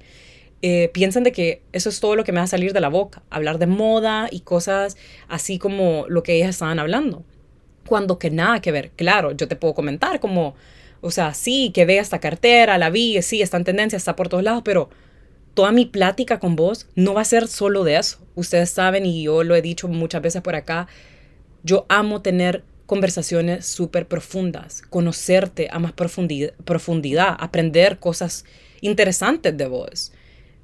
Eh, 0.63 0.91
piensan 0.93 1.23
de 1.23 1.33
que 1.33 1.63
eso 1.73 1.89
es 1.89 2.01
todo 2.01 2.17
lo 2.17 2.25
que 2.25 2.33
me 2.33 2.39
va 2.39 2.45
a 2.45 2.49
salir 2.49 2.73
de 2.73 2.81
la 2.81 2.89
boca. 2.89 3.23
Hablar 3.31 3.59
de 3.59 3.67
moda 3.67 4.29
y 4.31 4.41
cosas 4.41 4.97
así 5.29 5.59
como 5.59 6.07
lo 6.09 6.23
que 6.23 6.35
ellas 6.35 6.51
estaban 6.51 6.79
hablando. 6.79 7.25
Cuando 7.87 8.19
que 8.19 8.31
nada 8.31 8.61
que 8.61 8.73
ver. 8.73 8.91
Claro, 8.93 9.33
yo 9.33 9.49
te 9.49 9.57
puedo 9.57 9.75
comentar 9.75 10.21
como, 10.21 10.55
o 11.01 11.11
sea, 11.11 11.35
sí, 11.35 11.71
que 11.75 11.87
vea 11.87 12.01
esta 12.01 12.21
cartera, 12.21 12.79
la 12.79 12.91
vi, 12.91 13.21
sí, 13.23 13.43
está 13.43 13.57
en 13.57 13.65
tendencia, 13.65 13.97
está 13.97 14.17
por 14.17 14.29
todos 14.29 14.45
lados, 14.45 14.63
pero 14.65 14.91
toda 15.55 15.73
mi 15.73 15.87
plática 15.87 16.39
con 16.39 16.57
vos 16.57 16.89
no 16.95 17.15
va 17.15 17.23
a 17.23 17.25
ser 17.25 17.49
solo 17.49 17.85
de 17.85 17.97
eso. 17.97 18.19
Ustedes 18.35 18.71
saben, 18.71 19.07
y 19.07 19.25
yo 19.25 19.45
lo 19.45 19.55
he 19.55 19.63
dicho 19.63 19.89
muchas 19.89 20.23
veces 20.23 20.43
por 20.43 20.55
acá, 20.55 20.87
yo 21.63 21.87
amo 21.89 22.23
tener 22.23 22.65
conversaciones 22.87 23.67
súper 23.67 24.09
profundas, 24.09 24.83
conocerte 24.83 25.69
a 25.71 25.79
más 25.79 25.93
profundidad, 25.93 27.37
aprender 27.39 27.99
cosas 27.99 28.45
interesantes 28.81 29.57
de 29.57 29.67
vos, 29.67 30.13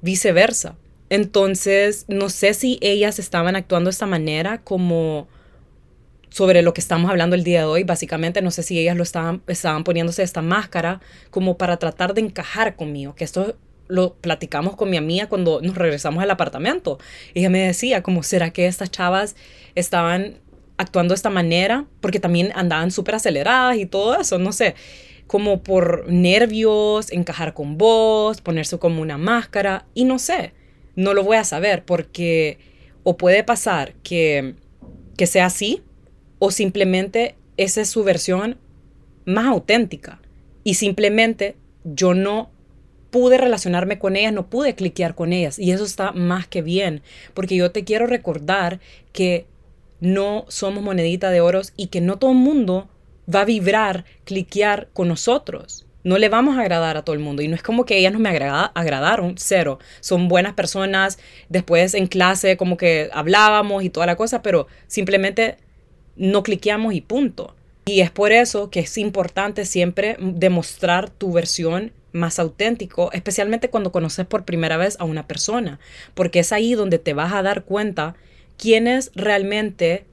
viceversa. 0.01 0.75
Entonces, 1.09 2.05
no 2.09 2.29
sé 2.29 2.53
si 2.53 2.79
ellas 2.81 3.19
estaban 3.19 3.55
actuando 3.55 3.87
de 3.87 3.91
esta 3.91 4.07
manera 4.07 4.61
como 4.61 5.29
sobre 6.29 6.61
lo 6.61 6.73
que 6.73 6.81
estamos 6.81 7.09
hablando 7.09 7.35
el 7.35 7.45
día 7.45 7.59
de 7.59 7.65
hoy. 7.65 7.83
Básicamente, 7.83 8.41
no 8.41 8.51
sé 8.51 8.61
si 8.61 8.77
ellas 8.77 8.97
lo 8.97 9.03
estaban, 9.03 9.41
estaban 9.47 9.85
poniéndose 9.85 10.21
esta 10.21 10.41
máscara 10.41 10.99
como 11.29 11.57
para 11.57 11.77
tratar 11.77 12.13
de 12.13 12.21
encajar 12.21 12.75
conmigo, 12.75 13.15
que 13.15 13.23
esto 13.23 13.55
lo 13.87 14.15
platicamos 14.15 14.75
con 14.75 14.89
mi 14.89 14.97
amiga 14.97 15.27
cuando 15.27 15.61
nos 15.61 15.75
regresamos 15.75 16.23
al 16.23 16.31
apartamento. 16.31 16.99
Ella 17.33 17.49
me 17.49 17.59
decía, 17.59 18.03
como, 18.03 18.23
¿será 18.23 18.51
que 18.51 18.67
estas 18.67 18.91
chavas 18.91 19.35
estaban 19.75 20.39
actuando 20.77 21.13
de 21.13 21.15
esta 21.17 21.29
manera? 21.29 21.85
Porque 22.01 22.19
también 22.19 22.51
andaban 22.55 22.91
súper 22.91 23.15
aceleradas 23.15 23.77
y 23.77 23.85
todo 23.85 24.19
eso, 24.19 24.39
no 24.39 24.51
sé, 24.51 24.75
como 25.27 25.61
por 25.61 26.09
nervios, 26.09 27.11
encajar 27.11 27.53
con 27.53 27.77
vos, 27.77 28.41
ponerse 28.41 28.79
como 28.79 29.01
una 29.01 29.17
máscara, 29.17 29.85
y 29.93 30.05
no 30.05 30.19
sé, 30.19 30.53
no 30.95 31.13
lo 31.13 31.23
voy 31.23 31.37
a 31.37 31.43
saber 31.43 31.83
porque 31.83 32.57
o 33.03 33.17
puede 33.17 33.43
pasar 33.43 33.93
que, 34.03 34.55
que 35.17 35.27
sea 35.27 35.45
así, 35.45 35.83
o 36.39 36.51
simplemente 36.51 37.35
esa 37.57 37.81
es 37.81 37.89
su 37.89 38.03
versión 38.03 38.57
más 39.25 39.45
auténtica. 39.45 40.21
Y 40.63 40.75
simplemente 40.75 41.55
yo 41.83 42.13
no 42.13 42.51
pude 43.17 43.39
relacionarme 43.39 43.97
con 43.97 44.15
ellas, 44.15 44.31
no 44.31 44.45
pude 44.45 44.75
cliquear 44.75 45.15
con 45.15 45.33
ellas. 45.33 45.57
Y 45.57 45.71
eso 45.71 45.83
está 45.83 46.11
más 46.11 46.47
que 46.47 46.61
bien, 46.61 47.01
porque 47.33 47.55
yo 47.55 47.71
te 47.71 47.83
quiero 47.83 48.05
recordar 48.05 48.79
que 49.11 49.47
no 49.99 50.45
somos 50.49 50.83
monedita 50.83 51.31
de 51.31 51.41
oros 51.41 51.73
y 51.75 51.87
que 51.87 51.99
no 51.99 52.19
todo 52.19 52.29
el 52.29 52.37
mundo 52.37 52.89
va 53.33 53.41
a 53.41 53.45
vibrar, 53.45 54.05
cliquear 54.23 54.89
con 54.93 55.07
nosotros. 55.07 55.87
No 56.03 56.19
le 56.19 56.29
vamos 56.29 56.59
a 56.59 56.61
agradar 56.61 56.95
a 56.95 57.01
todo 57.01 57.15
el 57.15 57.19
mundo. 57.19 57.41
Y 57.41 57.47
no 57.47 57.55
es 57.55 57.63
como 57.63 57.85
que 57.85 57.97
ellas 57.97 58.13
no 58.13 58.19
me 58.19 58.29
agradaron, 58.29 59.33
cero. 59.39 59.79
Son 59.99 60.27
buenas 60.27 60.53
personas. 60.53 61.17
Después 61.49 61.95
en 61.95 62.05
clase 62.05 62.55
como 62.55 62.77
que 62.77 63.09
hablábamos 63.11 63.83
y 63.83 63.89
toda 63.89 64.05
la 64.05 64.15
cosa, 64.15 64.43
pero 64.43 64.67
simplemente 64.85 65.57
no 66.15 66.43
cliqueamos 66.43 66.93
y 66.93 67.01
punto. 67.01 67.55
Y 67.87 68.01
es 68.01 68.11
por 68.11 68.31
eso 68.31 68.69
que 68.69 68.81
es 68.81 68.95
importante 68.99 69.65
siempre 69.65 70.17
demostrar 70.19 71.09
tu 71.09 71.31
versión 71.31 71.93
más 72.11 72.39
auténtico, 72.39 73.11
especialmente 73.11 73.69
cuando 73.69 73.91
conoces 73.91 74.25
por 74.25 74.45
primera 74.45 74.77
vez 74.77 74.97
a 74.99 75.03
una 75.03 75.27
persona, 75.27 75.79
porque 76.13 76.39
es 76.39 76.51
ahí 76.51 76.73
donde 76.73 76.99
te 76.99 77.13
vas 77.13 77.33
a 77.33 77.41
dar 77.41 77.63
cuenta 77.63 78.15
quiénes 78.57 79.11
realmente 79.15 80.05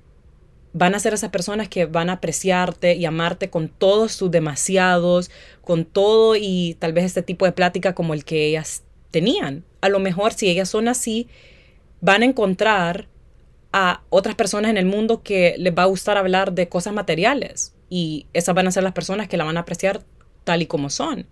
van 0.73 0.95
a 0.95 0.99
ser 0.99 1.15
esas 1.15 1.31
personas 1.31 1.69
que 1.69 1.87
van 1.87 2.11
a 2.11 2.15
apreciarte 2.15 2.95
y 2.95 3.05
amarte 3.05 3.49
con 3.49 3.69
todos 3.69 4.13
sus 4.13 4.31
demasiados, 4.31 5.31
con 5.63 5.85
todo 5.85 6.35
y 6.37 6.77
tal 6.81 6.93
vez 6.93 7.05
este 7.05 7.23
tipo 7.23 7.45
de 7.45 7.53
plática 7.53 7.95
como 7.95 8.13
el 8.13 8.25
que 8.25 8.47
ellas 8.47 8.83
tenían. 9.13 9.65
A 9.81 9.89
lo 9.89 10.01
mejor 10.01 10.33
si 10.33 10.49
ellas 10.49 10.69
son 10.69 10.89
así, 10.89 11.29
van 12.01 12.23
a 12.23 12.27
encontrar 12.27 13.07
a 13.73 14.03
otras 14.11 14.35
personas 14.35 14.71
en 14.71 14.77
el 14.77 14.87
mundo 14.87 15.23
que 15.23 15.55
les 15.59 15.73
va 15.73 15.85
a 15.85 15.87
gustar 15.87 16.17
hablar 16.17 16.53
de 16.53 16.69
cosas 16.69 16.93
materiales 16.93 17.75
y 17.89 18.27
esas 18.33 18.55
van 18.55 18.67
a 18.67 18.73
ser 18.73 18.83
las 18.83 18.93
personas 18.93 19.29
que 19.29 19.37
la 19.37 19.45
van 19.45 19.57
a 19.57 19.61
apreciar 19.61 20.03
tal 20.43 20.63
y 20.63 20.67
como 20.67 20.91
son. 20.91 21.27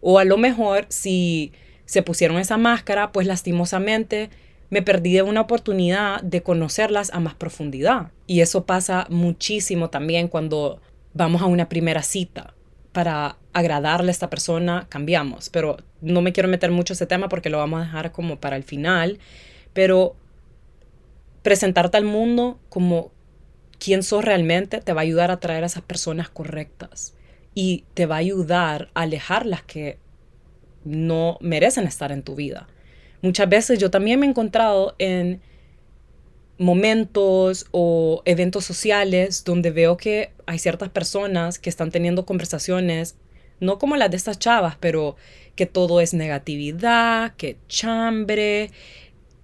O 0.00 0.18
a 0.18 0.24
lo 0.24 0.36
mejor 0.36 0.86
si 0.88 1.52
se 1.84 2.02
pusieron 2.02 2.38
esa 2.38 2.56
máscara, 2.56 3.12
pues 3.12 3.26
lastimosamente 3.26 4.30
me 4.70 4.82
perdí 4.82 5.14
de 5.14 5.22
una 5.22 5.40
oportunidad 5.40 6.22
de 6.22 6.42
conocerlas 6.42 7.10
a 7.12 7.20
más 7.20 7.34
profundidad. 7.34 8.12
Y 8.26 8.40
eso 8.40 8.64
pasa 8.64 9.06
muchísimo 9.10 9.90
también 9.90 10.28
cuando 10.28 10.80
vamos 11.12 11.42
a 11.42 11.46
una 11.46 11.68
primera 11.68 12.02
cita. 12.02 12.54
Para 12.92 13.36
agradarle 13.52 14.10
a 14.10 14.12
esta 14.12 14.30
persona 14.30 14.86
cambiamos, 14.88 15.48
pero 15.48 15.76
no 16.00 16.22
me 16.22 16.32
quiero 16.32 16.48
meter 16.48 16.70
mucho 16.70 16.92
ese 16.92 17.06
tema 17.06 17.28
porque 17.28 17.50
lo 17.50 17.58
vamos 17.58 17.80
a 17.80 17.84
dejar 17.84 18.12
como 18.12 18.38
para 18.38 18.56
el 18.56 18.62
final. 18.62 19.18
Pero 19.72 20.14
presentarte 21.42 21.96
al 21.96 22.04
mundo 22.04 22.60
como 22.68 23.10
quién 23.78 24.02
sos 24.02 24.24
realmente 24.24 24.80
te 24.80 24.92
va 24.92 25.00
a 25.00 25.02
ayudar 25.02 25.30
a 25.30 25.34
atraer 25.34 25.64
a 25.64 25.66
esas 25.66 25.82
personas 25.82 26.28
correctas 26.28 27.14
y 27.54 27.84
te 27.94 28.06
va 28.06 28.16
a 28.16 28.18
ayudar 28.18 28.90
a 28.94 29.02
alejar 29.02 29.46
las 29.46 29.62
que 29.62 29.98
no 30.84 31.38
merecen 31.40 31.86
estar 31.86 32.12
en 32.12 32.22
tu 32.22 32.34
vida. 32.34 32.68
Muchas 33.22 33.48
veces 33.48 33.78
yo 33.78 33.90
también 33.90 34.18
me 34.20 34.26
he 34.26 34.30
encontrado 34.30 34.94
en 34.98 35.40
momentos 36.58 37.66
o 37.70 38.22
eventos 38.24 38.64
sociales 38.64 39.44
donde 39.44 39.70
veo 39.70 39.96
que 39.96 40.32
hay 40.46 40.58
ciertas 40.58 40.90
personas 40.90 41.58
que 41.58 41.70
están 41.70 41.90
teniendo 41.90 42.26
conversaciones, 42.26 43.16
no 43.60 43.78
como 43.78 43.96
las 43.96 44.10
de 44.10 44.16
estas 44.16 44.38
chavas, 44.38 44.76
pero 44.78 45.16
que 45.54 45.66
todo 45.66 46.00
es 46.00 46.14
negatividad, 46.14 47.34
que 47.36 47.56
chambre, 47.68 48.70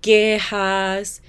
quejas. 0.00 1.22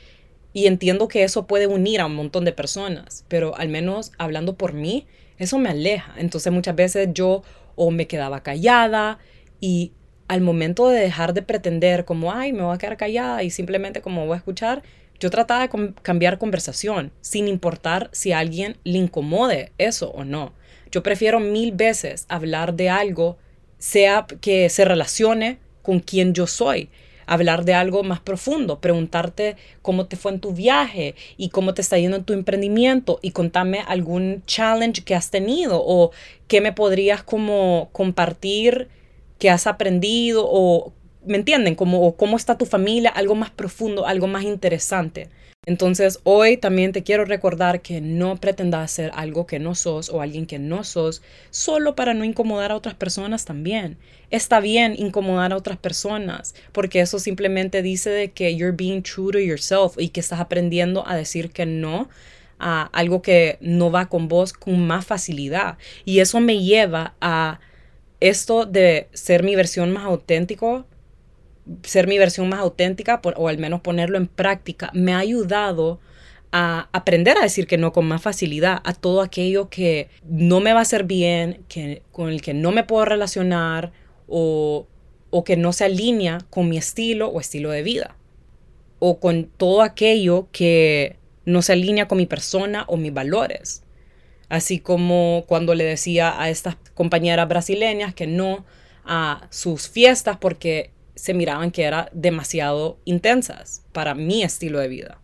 Y 0.54 0.68
entiendo 0.68 1.08
que 1.08 1.24
eso 1.24 1.48
puede 1.48 1.68
unir 1.68 2.02
a 2.02 2.06
un 2.06 2.16
montón 2.16 2.46
de 2.46 2.52
personas, 2.52 3.26
pero 3.28 3.56
al 3.58 3.70
menos 3.70 4.12
hablando 4.18 4.56
por 4.56 4.74
mí, 4.74 5.06
eso 5.38 5.58
me 5.58 5.70
aleja. 5.70 6.14
Entonces 6.18 6.52
muchas 6.52 6.76
veces 6.76 7.10
yo 7.14 7.44
o 7.76 7.92
me 7.92 8.08
quedaba 8.08 8.42
callada 8.42 9.20
y 9.60 9.94
al 10.28 10.42
momento 10.42 10.90
de 10.90 11.00
dejar 11.00 11.34
de 11.34 11.42
pretender 11.42 12.06
como, 12.06 12.34
ay, 12.34 12.54
me 12.54 12.64
voy 12.64 12.76
a 12.76 12.78
quedar 12.78 12.98
callada 12.98 13.44
y 13.44 13.50
simplemente 13.50 14.02
como 14.02 14.26
voy 14.26 14.36
a 14.36 14.38
escuchar, 14.38 14.84
yo 15.20 15.30
trataba 15.30 15.68
de 15.68 15.94
cambiar 16.02 16.38
conversación 16.38 17.12
sin 17.22 17.48
importar 17.48 18.10
si 18.12 18.32
a 18.32 18.40
alguien 18.40 18.78
le 18.84 18.98
incomode 19.00 19.72
eso 19.78 20.12
o 20.12 20.24
no. 20.24 20.54
Yo 20.92 21.02
prefiero 21.02 21.40
mil 21.40 21.72
veces 21.72 22.26
hablar 22.30 22.76
de 22.76 22.90
algo, 22.90 23.38
sea 23.78 24.26
que 24.42 24.70
se 24.70 24.86
relacione 24.86 25.60
con 25.82 26.00
quien 26.00 26.34
yo 26.34 26.48
soy 26.48 26.90
hablar 27.28 27.66
de 27.66 27.76
algo 27.76 28.04
más 28.04 28.20
profundo, 28.20 28.80
preguntarte 28.80 29.58
cómo 29.84 30.08
te 30.08 30.16
fue 30.16 30.32
en 30.32 30.40
tu 30.40 30.54
viaje 30.54 31.14
y 31.38 31.50
cómo 31.50 31.74
te 31.74 31.82
está 31.82 32.00
yendo 32.00 32.18
en 32.18 32.24
tu 32.24 32.34
emprendimiento 32.34 33.20
y 33.22 33.32
contame 33.32 33.82
algún 33.86 34.42
challenge 34.48 35.04
que 35.04 35.14
has 35.14 35.30
tenido 35.30 35.84
o 35.86 36.12
qué 36.48 36.62
me 36.62 36.74
podrías 36.74 37.22
como 37.22 37.90
compartir 37.92 38.88
que 39.38 39.50
has 39.50 39.68
aprendido 39.68 40.46
o, 40.50 40.94
¿me 41.26 41.38
entienden? 41.38 41.76
Como, 41.76 42.16
cómo 42.16 42.38
está 42.38 42.58
tu 42.58 42.66
familia, 42.66 43.12
algo 43.12 43.36
más 43.36 43.52
profundo, 43.52 44.08
algo 44.08 44.28
más 44.28 44.44
interesante. 44.44 45.30
Entonces, 45.68 46.22
hoy 46.24 46.56
también 46.56 46.94
te 46.94 47.04
quiero 47.04 47.26
recordar 47.26 47.82
que 47.82 48.00
no 48.00 48.38
pretendas 48.38 48.90
ser 48.90 49.12
algo 49.14 49.46
que 49.46 49.60
no 49.60 49.76
sos 49.76 50.10
o 50.10 50.22
alguien 50.22 50.46
que 50.46 50.60
no 50.60 50.86
sos 50.86 51.22
solo 51.50 51.94
para 51.94 52.14
no 52.14 52.24
incomodar 52.24 52.72
a 52.72 52.78
otras 52.78 52.96
personas 52.96 53.44
también. 53.44 53.98
Está 54.32 54.62
bien 54.62 54.96
incomodar 54.98 55.52
a 55.52 55.58
otras 55.58 55.78
personas, 55.78 56.56
porque 56.72 57.02
eso 57.02 57.20
simplemente 57.20 57.82
dice 57.82 58.10
de 58.10 58.32
que 58.32 58.56
you're 58.56 58.74
being 58.74 59.02
true 59.02 59.34
to 59.34 59.40
yourself 59.40 59.98
y 59.98 60.08
que 60.08 60.22
estás 60.22 60.40
aprendiendo 60.40 61.06
a 61.06 61.18
decir 61.18 61.52
que 61.52 61.66
no 61.66 62.08
a 62.60 62.84
algo 62.94 63.22
que 63.22 63.58
no 63.60 63.92
va 63.92 64.08
con 64.08 64.30
vos 64.30 64.54
con 64.54 64.88
más 64.88 65.06
facilidad. 65.06 65.78
Y 66.06 66.20
eso 66.20 66.40
me 66.40 66.64
lleva 66.64 67.16
a 67.20 67.60
esto 68.22 68.66
de 68.66 69.10
ser 69.12 69.44
mi 69.44 69.58
versión 69.58 69.92
más 69.92 70.06
auténtico 70.06 70.86
ser 71.84 72.08
mi 72.08 72.18
versión 72.18 72.50
más 72.50 72.60
auténtica 72.60 73.22
o 73.36 73.48
al 73.48 73.58
menos 73.58 73.82
ponerlo 73.82 74.18
en 74.18 74.28
práctica, 74.28 74.90
me 74.94 75.14
ha 75.14 75.20
ayudado 75.20 76.00
a 76.52 76.90
aprender 76.94 77.38
a 77.38 77.42
decir 77.42 77.68
que 77.68 77.78
no 77.78 77.92
con 77.92 78.08
más 78.08 78.22
facilidad 78.22 78.80
a 78.84 78.94
todo 78.94 79.22
aquello 79.22 79.70
que 79.70 80.10
no 80.24 80.60
me 80.60 80.74
va 80.74 80.80
a 80.80 80.84
hacer 80.84 81.04
bien, 81.04 81.64
que, 81.68 82.04
con 82.12 82.30
el 82.30 82.42
que 82.42 82.54
no 82.54 82.72
me 82.72 82.84
puedo 82.84 83.06
relacionar 83.06 83.92
o, 84.28 84.88
o 85.30 85.44
que 85.44 85.58
no 85.58 85.74
se 85.74 85.86
alinea 85.86 86.40
con 86.50 86.70
mi 86.70 86.78
estilo 86.78 87.28
o 87.30 87.40
estilo 87.40 87.70
de 87.72 87.84
vida. 87.84 88.16
O 89.00 89.20
con 89.20 89.46
todo 89.46 89.82
aquello 89.82 90.48
que 90.52 91.18
no 91.46 91.62
se 91.62 91.74
alinea 91.74 92.08
con 92.08 92.18
mi 92.18 92.26
persona 92.26 92.86
o 92.88 92.98
mis 92.98 93.14
valores. 93.14 93.84
Así 94.50 94.80
como 94.80 95.44
cuando 95.48 95.76
le 95.76 95.84
decía 95.84 96.42
a 96.42 96.50
estas 96.50 96.78
compañeras 96.94 97.48
brasileñas 97.48 98.14
que 98.14 98.28
no 98.28 98.66
a 99.06 99.48
sus 99.50 99.90
fiestas 99.90 100.38
porque 100.38 100.92
se 101.18 101.34
miraban 101.34 101.72
que 101.72 101.84
eran 101.84 102.10
demasiado 102.14 103.00
intensas 103.06 103.84
para 103.92 104.16
mi 104.16 104.44
estilo 104.44 104.80
de 104.80 104.88
vida. 104.88 105.20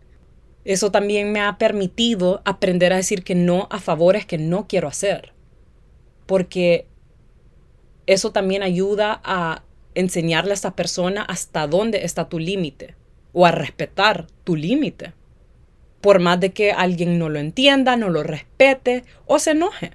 Eso 0.64 0.90
también 0.90 1.32
me 1.32 1.40
ha 1.40 1.58
permitido 1.58 2.42
aprender 2.44 2.92
a 2.92 2.96
decir 2.96 3.22
que 3.22 3.34
no 3.34 3.68
a 3.70 3.80
favores 3.80 4.26
que 4.26 4.38
no 4.38 4.66
quiero 4.66 4.88
hacer. 4.88 5.32
Porque 6.26 6.86
eso 8.06 8.32
también 8.32 8.62
ayuda 8.62 9.20
a 9.24 9.62
enseñarle 9.94 10.52
a 10.52 10.54
esta 10.54 10.74
persona 10.74 11.22
hasta 11.22 11.66
dónde 11.66 12.04
está 12.04 12.28
tu 12.28 12.38
límite 12.38 12.94
o 13.32 13.46
a 13.46 13.50
respetar 13.50 14.26
tu 14.44 14.56
límite. 14.56 15.12
Por 16.00 16.20
más 16.20 16.40
de 16.40 16.52
que 16.52 16.72
alguien 16.72 17.18
no 17.18 17.28
lo 17.28 17.38
entienda, 17.38 17.96
no 17.96 18.08
lo 18.08 18.22
respete 18.22 19.04
o 19.26 19.38
se 19.38 19.52
enoje. 19.52 19.92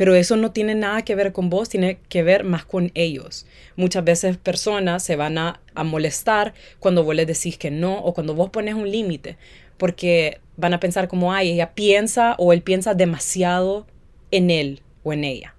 Pero 0.00 0.14
eso 0.14 0.34
no 0.36 0.50
tiene 0.50 0.74
nada 0.74 1.02
que 1.02 1.14
ver 1.14 1.34
con 1.34 1.50
vos, 1.50 1.68
tiene 1.68 1.98
que 2.08 2.22
ver 2.22 2.42
más 2.42 2.64
con 2.64 2.90
ellos. 2.94 3.44
Muchas 3.76 4.02
veces 4.02 4.38
personas 4.38 5.02
se 5.02 5.14
van 5.14 5.36
a, 5.36 5.60
molestar 5.84 6.54
cuando 6.78 7.04
vos 7.04 7.14
les 7.14 7.26
decís 7.26 7.58
que 7.58 7.70
no 7.70 7.98
o 7.98 8.14
cuando 8.14 8.34
vos 8.34 8.48
pones 8.48 8.72
un 8.76 8.90
límite, 8.90 9.36
porque 9.76 10.40
van 10.56 10.72
a 10.72 10.80
pensar 10.80 11.06
como, 11.06 11.34
ay, 11.34 11.50
ella 11.50 11.74
piensa 11.74 12.34
o 12.38 12.54
él 12.54 12.62
piensa 12.62 12.94
demasiado 12.94 13.86
en 14.30 14.50
él 14.50 14.80
o 15.02 15.12
en 15.12 15.22
ella. 15.22 15.54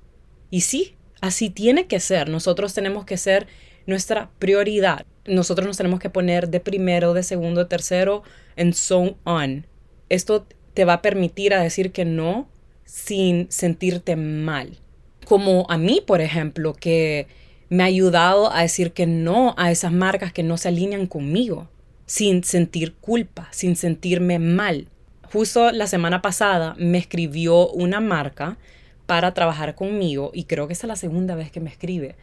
Y 0.50 0.62
sí, 0.62 0.96
así 1.22 1.52
tiene 1.52 1.86
que 1.86 2.00
ser. 2.00 2.28
Nosotros 2.28 2.74
tenemos 2.74 3.06
que 3.06 3.18
ser 3.18 3.46
nuestra 3.86 4.32
prioridad. 4.40 5.06
Nosotros 5.28 5.68
nos 5.68 5.78
tenemos 5.78 6.00
que 6.00 6.10
poner 6.10 6.50
de 6.50 6.62
primero, 6.62 7.14
de 7.14 7.22
segundo, 7.22 7.60
de 7.60 7.70
tercero, 7.70 8.24
en 8.56 8.74
so 8.74 9.20
on. 9.24 9.68
Esto 10.10 10.48
te 10.74 10.84
va 10.84 10.94
a 10.94 11.02
permitir 11.04 11.54
a 11.54 11.62
decir 11.62 11.92
que 11.92 12.06
no 12.06 12.50
sin 12.92 13.50
sentirte 13.50 14.18
mal. 14.18 14.78
Como 15.26 15.66
a 15.70 15.78
mí, 15.78 16.04
por 16.06 16.20
ejemplo, 16.20 16.74
que 16.74 17.26
me 17.70 17.84
ha 17.84 17.86
ayudado 17.86 18.52
a 18.52 18.64
decir 18.64 18.92
que 18.92 19.08
no 19.08 19.56
a 19.58 19.72
esas 19.72 19.94
marcas 19.94 20.34
que 20.34 20.44
no 20.44 20.58
se 20.58 20.68
alinean 20.68 21.08
conmigo, 21.08 21.70
sin 22.06 22.44
sentir 22.44 22.96
culpa, 22.96 23.48
sin 23.52 23.78
sentirme 23.78 24.40
mal. 24.40 24.90
Justo 25.32 25.72
la 25.72 25.88
semana 25.88 26.22
pasada 26.22 26.76
me 26.78 26.98
escribió 26.98 27.70
una 27.70 28.02
marca 28.02 28.58
para 29.06 29.34
trabajar 29.34 29.74
conmigo 29.74 30.32
y 30.34 30.44
creo 30.44 30.68
que 30.68 30.74
esa 30.74 30.86
es 30.86 30.90
la 30.90 30.96
segunda 30.98 31.36
vez 31.36 31.50
que 31.50 31.62
me 31.62 31.70
escribe. 31.70 32.18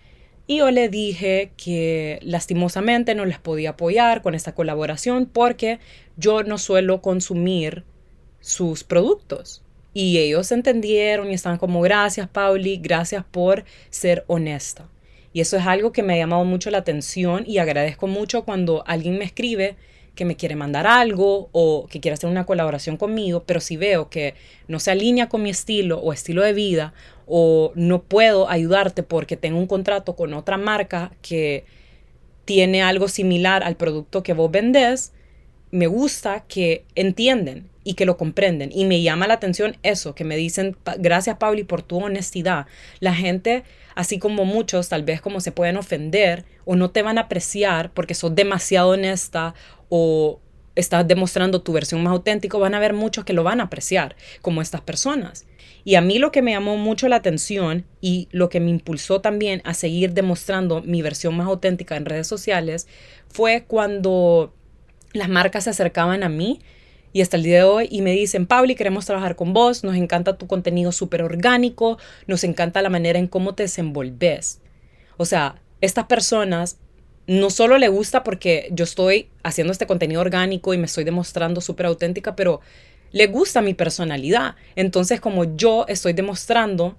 Y 0.46 0.58
yo 0.58 0.70
le 0.70 0.90
dije 0.90 1.52
que 1.56 2.18
lastimosamente 2.20 3.14
no 3.14 3.25
les 3.25 3.38
podía 3.38 3.70
apoyar 3.70 4.20
con 4.20 4.34
esta 4.34 4.54
colaboración 4.54 5.25
porque 5.25 5.78
yo 6.18 6.42
no 6.42 6.58
suelo 6.58 7.00
consumir 7.00 7.84
sus 8.40 8.84
productos. 8.84 9.62
Y 9.99 10.19
ellos 10.19 10.52
entendieron 10.52 11.28
y 11.28 11.35
estaban 11.35 11.59
como 11.59 11.81
gracias 11.81 12.28
Pauli, 12.28 12.76
gracias 12.76 13.25
por 13.25 13.64
ser 13.90 14.23
honesta. 14.28 14.88
Y 15.33 15.40
eso 15.40 15.57
es 15.57 15.67
algo 15.67 15.90
que 15.90 16.05
me 16.05 16.14
ha 16.14 16.19
llamado 16.19 16.45
mucho 16.45 16.71
la 16.71 16.78
atención 16.78 17.43
y 17.49 17.59
agradezco 17.59 18.07
mucho 18.07 18.45
cuando 18.45 18.85
alguien 18.87 19.19
me 19.19 19.25
escribe 19.25 19.75
que 20.14 20.25
me 20.25 20.37
quiere 20.37 20.55
mandar 20.55 20.87
algo 20.87 21.49
o 21.50 21.88
que 21.90 21.99
quiere 21.99 22.14
hacer 22.14 22.31
una 22.31 22.47
colaboración 22.47 22.97
conmigo, 22.97 23.43
pero 23.45 23.59
si 23.59 23.76
veo 23.76 24.09
que 24.09 24.35
no 24.69 24.78
se 24.78 24.93
alinea 24.93 25.28
con 25.28 25.43
mi 25.43 25.50
estilo 25.50 25.99
o 25.99 26.12
estilo 26.12 26.43
de 26.43 26.52
vida 26.52 26.95
o 27.26 27.73
no 27.75 28.00
puedo 28.00 28.49
ayudarte 28.49 29.02
porque 29.02 29.37
tengo 29.37 29.59
un 29.59 29.67
contrato 29.67 30.14
con 30.14 30.33
otra 30.33 30.59
marca 30.59 31.11
que 31.23 31.64
tiene 32.45 32.83
algo 32.83 33.09
similar 33.09 33.64
al 33.64 33.75
producto 33.75 34.23
que 34.23 34.33
vos 34.33 34.49
vendés, 34.49 35.12
me 35.73 35.88
gusta 35.88 36.45
que 36.47 36.85
entienden 36.95 37.69
y 37.88 37.95
que 37.95 38.04
lo 38.04 38.18
comprenden. 38.18 38.71
Y 38.71 38.85
me 38.85 39.00
llama 39.00 39.26
la 39.26 39.33
atención 39.33 39.78
eso, 39.83 40.14
que 40.14 40.23
me 40.23 40.37
dicen, 40.37 40.76
gracias 40.99 41.38
Pauli 41.38 41.64
por 41.64 41.80
tu 41.80 41.97
honestidad. 41.97 42.66
La 43.00 43.14
gente, 43.14 43.64
así 43.95 44.18
como 44.18 44.45
muchos, 44.45 44.90
tal 44.90 45.04
vez 45.04 45.23
como 45.23 45.40
se 45.40 45.52
pueden 45.52 45.78
ofender 45.78 46.45
o 46.66 46.76
no 46.76 46.90
te 46.90 47.00
van 47.00 47.16
a 47.16 47.23
apreciar 47.23 47.90
porque 47.95 48.12
sos 48.12 48.35
demasiado 48.35 48.90
honesta 48.90 49.54
o 49.88 50.38
estás 50.75 51.09
demostrando 51.09 51.62
tu 51.62 51.73
versión 51.73 52.02
más 52.02 52.12
auténtica, 52.12 52.59
van 52.59 52.75
a 52.75 52.76
haber 52.76 52.92
muchos 52.92 53.25
que 53.25 53.33
lo 53.33 53.42
van 53.42 53.59
a 53.59 53.64
apreciar, 53.64 54.16
como 54.42 54.61
estas 54.61 54.83
personas. 54.83 55.47
Y 55.83 55.95
a 55.95 56.02
mí 56.02 56.18
lo 56.18 56.30
que 56.30 56.42
me 56.42 56.52
llamó 56.52 56.76
mucho 56.76 57.09
la 57.09 57.16
atención 57.16 57.87
y 58.02 58.28
lo 58.33 58.50
que 58.50 58.61
me 58.61 58.68
impulsó 58.68 59.23
también 59.23 59.62
a 59.64 59.73
seguir 59.73 60.12
demostrando 60.12 60.83
mi 60.83 61.00
versión 61.00 61.35
más 61.35 61.47
auténtica 61.47 61.97
en 61.97 62.04
redes 62.04 62.26
sociales 62.26 62.87
fue 63.28 63.64
cuando 63.66 64.52
las 65.14 65.30
marcas 65.30 65.64
se 65.64 65.71
acercaban 65.71 66.23
a 66.23 66.28
mí 66.28 66.61
y 67.18 67.20
hasta 67.20 67.37
el 67.37 67.42
día 67.42 67.56
de 67.56 67.62
hoy 67.64 67.88
y 67.90 68.00
me 68.00 68.12
dicen, 68.12 68.46
Pauli, 68.46 68.76
queremos 68.76 69.04
trabajar 69.04 69.34
con 69.34 69.52
vos, 69.52 69.82
nos 69.82 69.96
encanta 69.96 70.38
tu 70.38 70.46
contenido 70.46 70.92
súper 70.92 71.22
orgánico, 71.22 71.98
nos 72.28 72.44
encanta 72.44 72.80
la 72.80 72.90
manera 72.90 73.18
en 73.18 73.26
cómo 73.26 73.56
te 73.56 73.64
desenvolves. 73.64 74.60
O 75.16 75.25
sea, 75.25 75.60
estas 75.80 76.04
personas 76.04 76.78
no 77.26 77.50
solo 77.50 77.76
le 77.78 77.88
gusta 77.88 78.22
porque 78.22 78.68
yo 78.70 78.84
estoy 78.84 79.30
haciendo 79.42 79.72
este 79.72 79.88
contenido 79.88 80.20
orgánico 80.20 80.75
y 80.75 80.78
me 80.78 80.87
estoy 80.87 81.02
demostrando 81.02 81.60
súper 81.60 81.87
auténtica, 81.87 82.37
pero 82.37 82.60
le 83.10 83.26
gusta 83.26 83.62
mi 83.62 83.75
personalidad. 83.75 84.54
Entonces, 84.76 85.20
como 85.20 85.56
yo 85.56 85.87
estoy 85.88 86.12
demostrando 86.12 86.96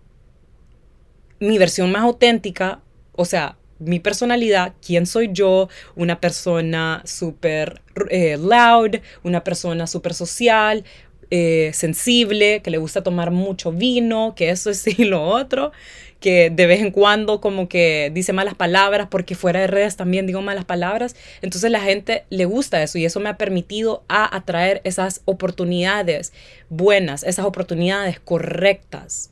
mi 1.40 1.58
versión 1.58 1.94
más 1.94 2.02
auténtica, 2.02 2.82
o 3.14 3.24
sea, 3.24 3.58
mi 3.80 4.00
personalidad, 4.00 4.74
quién 4.86 5.06
soy 5.06 5.30
yo, 5.32 5.70
una 5.96 6.20
persona 6.20 7.02
súper 7.06 7.82
eh, 8.10 8.38
loud, 8.38 8.98
una 9.24 9.44
persona 9.44 9.88
súper 9.88 10.14
social, 10.14 10.84
eh, 11.32 11.72
sensible, 11.74 12.62
que 12.64 12.72
le 12.72 12.80
gusta 12.80 13.04
tomar 13.04 13.30
mucho 13.30 13.72
vino, 13.72 14.34
que 14.36 14.50
eso 14.50 14.70
es 14.70 14.86
y 15.00 15.06
lo 15.06 15.24
otro, 15.24 15.72
que 16.20 16.50
de 16.50 16.66
vez 16.66 16.82
en 16.82 16.92
cuando 16.92 17.40
como 17.40 17.70
que 17.70 18.12
dice 18.14 18.34
malas 18.34 18.56
palabras, 18.56 19.08
porque 19.10 19.36
fuera 19.36 19.62
de 19.62 19.68
redes 19.68 19.96
también 19.96 20.28
digo 20.28 20.42
malas 20.42 20.66
palabras. 20.66 21.16
Entonces 21.42 21.72
la 21.72 21.82
gente 21.82 22.26
le 22.30 22.46
gusta 22.46 22.82
eso 22.82 22.98
y 22.98 23.06
eso 23.06 23.20
me 23.20 23.30
ha 23.30 23.38
permitido 23.38 24.04
a 24.10 24.36
atraer 24.36 24.82
esas 24.84 25.22
oportunidades 25.26 26.34
buenas, 26.70 27.24
esas 27.24 27.46
oportunidades 27.46 28.20
correctas. 28.20 29.32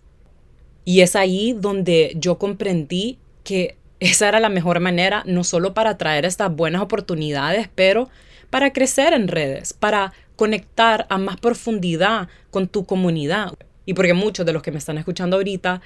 Y 0.85 1.01
es 1.01 1.15
ahí 1.15 1.53
donde 1.59 2.13
yo 2.15 2.37
comprendí 2.37 3.17
que 3.43 3.75
esa 3.99 4.27
era 4.27 4.39
la 4.39 4.49
mejor 4.49 4.79
manera, 4.79 5.23
no 5.25 5.43
solo 5.43 5.73
para 5.73 5.91
atraer 5.91 6.25
estas 6.25 6.55
buenas 6.55 6.81
oportunidades, 6.81 7.69
pero 7.73 8.09
para 8.49 8.71
crecer 8.71 9.13
en 9.13 9.27
redes, 9.27 9.73
para 9.73 10.13
conectar 10.35 11.07
a 11.09 11.17
más 11.17 11.37
profundidad 11.37 12.27
con 12.51 12.67
tu 12.67 12.85
comunidad. 12.85 13.53
Y 13.85 13.93
porque 13.93 14.13
muchos 14.13 14.45
de 14.45 14.53
los 14.53 14.61
que 14.61 14.71
me 14.71 14.77
están 14.77 14.97
escuchando 14.97 15.37
ahorita 15.37 15.81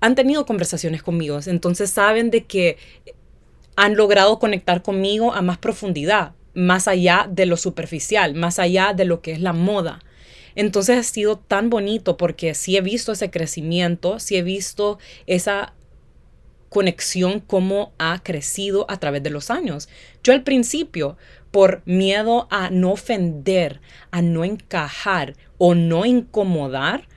han 0.00 0.14
tenido 0.14 0.46
conversaciones 0.46 1.02
conmigo, 1.02 1.40
entonces 1.46 1.90
saben 1.90 2.30
de 2.30 2.44
que 2.44 2.76
han 3.74 3.96
logrado 3.96 4.38
conectar 4.38 4.82
conmigo 4.82 5.32
a 5.32 5.42
más 5.42 5.58
profundidad, 5.58 6.32
más 6.54 6.88
allá 6.88 7.28
de 7.30 7.46
lo 7.46 7.56
superficial, 7.56 8.34
más 8.34 8.58
allá 8.58 8.92
de 8.94 9.04
lo 9.04 9.20
que 9.20 9.32
es 9.32 9.40
la 9.40 9.52
moda. 9.52 10.00
Entonces 10.54 10.98
ha 10.98 11.02
sido 11.04 11.38
tan 11.38 11.70
bonito 11.70 12.16
porque 12.16 12.54
sí 12.54 12.76
he 12.76 12.80
visto 12.80 13.12
ese 13.12 13.30
crecimiento, 13.30 14.18
sí 14.18 14.36
he 14.36 14.42
visto 14.42 14.98
esa 15.26 15.74
conexión, 16.68 17.40
cómo 17.40 17.92
ha 17.98 18.22
crecido 18.22 18.86
a 18.88 18.98
través 18.98 19.22
de 19.22 19.30
los 19.30 19.50
años. 19.50 19.88
Yo 20.22 20.32
al 20.32 20.42
principio, 20.42 21.16
por 21.50 21.82
miedo 21.84 22.46
a 22.50 22.70
no 22.70 22.92
ofender, 22.92 23.80
a 24.10 24.22
no 24.22 24.44
encajar 24.44 25.34
o 25.56 25.74
no 25.74 26.04
incomodar, 26.04 27.08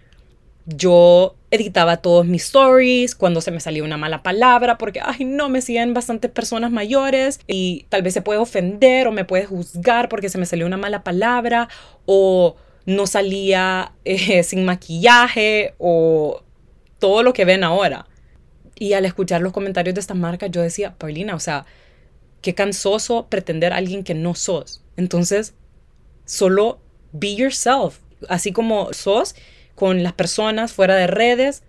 yo 0.66 1.36
editaba 1.50 1.98
todos 1.98 2.26
mis 2.26 2.46
stories 2.46 3.16
cuando 3.16 3.42
se 3.42 3.52
me 3.52 3.60
salía 3.60 3.84
una 3.84 3.98
mala 3.98 4.24
palabra 4.24 4.78
porque, 4.78 5.02
ay, 5.04 5.26
no, 5.26 5.50
me 5.50 5.62
siguen 5.62 5.94
bastantes 5.94 6.32
personas 6.32 6.72
mayores 6.72 7.40
y 7.46 7.86
tal 7.90 8.04
vez 8.04 8.14
se 8.14 8.22
puede 8.22 8.40
ofender 8.40 9.08
o 9.08 9.12
me 9.12 9.26
puede 9.26 9.46
juzgar 9.46 10.08
porque 10.08 10.30
se 10.30 10.38
me 10.38 10.46
salió 10.46 10.66
una 10.66 10.78
mala 10.78 11.04
palabra 11.04 11.68
o 12.06 12.56
no 12.86 13.06
salía 13.06 13.92
eh, 14.06 14.44
sin 14.44 14.66
maquillaje 14.66 15.74
o 15.78 16.44
todo 17.00 17.24
lo 17.24 17.34
que 17.34 17.46
ven 17.46 17.64
ahora. 17.64 18.08
Y 18.82 18.94
al 18.94 19.06
escuchar 19.06 19.42
los 19.42 19.54
comentarios 19.54 19.94
de 19.94 20.02
estas 20.02 20.18
marcas, 20.18 20.50
yo 20.50 20.60
decía, 20.60 20.96
Paulina, 20.98 21.36
o 21.36 21.40
sea, 21.40 21.68
qué 22.42 22.56
cansoso 22.56 23.28
pretender 23.30 23.74
a 23.74 23.76
alguien 23.76 24.04
que 24.04 24.16
no 24.16 24.34
sos. 24.34 24.82
Entonces, 24.98 25.54
solo 26.26 26.80
be 27.12 27.36
yourself. 27.36 28.00
Así 28.28 28.52
como 28.52 28.92
sos 28.92 29.36
con 29.76 30.02
las 30.02 30.14
personas 30.14 30.74
fuera 30.74 30.96
de 30.96 31.06
redes, 31.06 31.62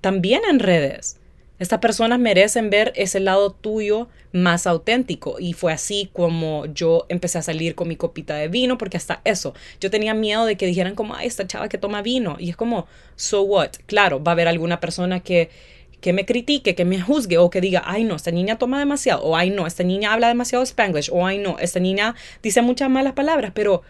también 0.00 0.40
en 0.50 0.58
redes. 0.58 1.20
Estas 1.60 1.78
personas 1.78 2.18
merecen 2.18 2.68
ver 2.68 2.92
ese 2.96 3.20
lado 3.20 3.52
tuyo 3.52 4.08
más 4.32 4.66
auténtico. 4.66 5.36
Y 5.38 5.52
fue 5.52 5.72
así 5.72 6.10
como 6.12 6.66
yo 6.66 7.06
empecé 7.08 7.38
a 7.38 7.42
salir 7.42 7.76
con 7.76 7.86
mi 7.86 7.94
copita 7.94 8.34
de 8.34 8.48
vino, 8.48 8.76
porque 8.76 8.96
hasta 8.96 9.20
eso, 9.22 9.54
yo 9.80 9.88
tenía 9.88 10.14
miedo 10.14 10.44
de 10.44 10.56
que 10.56 10.66
dijeran 10.66 10.96
como, 10.96 11.14
ay, 11.14 11.28
esta 11.28 11.46
chava 11.46 11.68
que 11.68 11.78
toma 11.78 12.02
vino. 12.02 12.34
Y 12.40 12.50
es 12.50 12.56
como, 12.56 12.88
so 13.14 13.42
what? 13.42 13.70
Claro, 13.86 14.20
va 14.20 14.32
a 14.32 14.34
haber 14.34 14.48
alguna 14.48 14.80
persona 14.80 15.20
que 15.20 15.75
que 16.00 16.12
me 16.12 16.26
critique, 16.26 16.74
que 16.74 16.84
me 16.84 17.00
juzgue 17.00 17.38
o 17.38 17.50
que 17.50 17.60
diga, 17.60 17.82
ay 17.84 18.04
no, 18.04 18.16
esta 18.16 18.30
niña 18.30 18.58
toma 18.58 18.78
demasiado, 18.78 19.22
o 19.22 19.36
ay 19.36 19.50
no, 19.50 19.66
esta 19.66 19.82
niña 19.82 20.12
habla 20.12 20.28
demasiado 20.28 20.64
spanglish, 20.64 21.10
o 21.12 21.26
ay 21.26 21.38
no, 21.38 21.58
esta 21.58 21.80
niña 21.80 22.14
dice 22.42 22.62
muchas 22.62 22.90
malas 22.90 23.14
palabras, 23.14 23.52
pero 23.54 23.82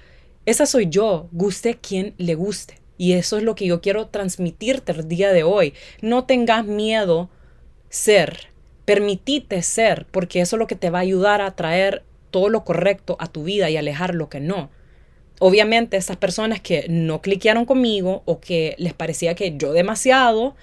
esa 0.47 0.64
soy 0.64 0.87
yo, 0.88 1.29
guste 1.33 1.75
quien 1.75 2.14
le 2.19 2.35
guste. 2.35 2.81
Y 2.99 3.12
eso 3.12 3.37
es 3.37 3.42
lo 3.42 3.55
que 3.55 3.66
yo 3.66 3.81
quiero 3.81 4.07
transmitirte 4.07 4.92
el 4.92 5.07
día 5.09 5.33
de 5.33 5.42
hoy. 5.42 5.75
No 6.01 6.25
tengas 6.25 6.64
miedo 6.64 7.29
ser, 7.90 8.49
permitite 8.85 9.62
ser, 9.62 10.07
porque 10.11 10.40
eso 10.40 10.57
es 10.57 10.59
lo 10.61 10.66
que 10.66 10.77
te 10.77 10.88
va 10.88 10.99
a 10.99 11.03
ayudar 11.03 11.40
a 11.40 11.57
traer 11.57 12.05
todo 12.31 12.49
lo 12.49 12.64
correcto 12.64 13.16
a 13.19 13.27
tu 13.27 13.45
vida 13.45 13.69
y 13.69 13.77
alejar 13.77 14.14
lo 14.14 14.29
que 14.29 14.40
no. 14.40 14.71
Obviamente 15.38 15.99
esas 15.99 16.16
personas 16.16 16.61
que 16.61 16.87
no 16.88 17.21
cliquearon 17.21 17.66
conmigo 17.66 18.23
o 18.25 18.40
que 18.40 18.75
les 18.79 18.95
parecía 18.95 19.35
que 19.35 19.57
yo 19.59 19.73
demasiado, 19.73 20.55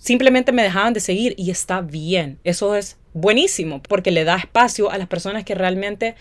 simplemente 0.00 0.52
me 0.52 0.62
dejaban 0.62 0.92
de 0.92 1.00
seguir 1.00 1.34
y 1.36 1.50
está 1.50 1.80
bien. 1.80 2.38
Eso 2.44 2.74
es 2.74 2.96
buenísimo 3.12 3.82
porque 3.82 4.10
le 4.10 4.24
da 4.24 4.36
espacio 4.36 4.90
a 4.90 4.98
las 4.98 5.08
personas 5.08 5.44
que 5.44 5.54
realmente 5.54 6.14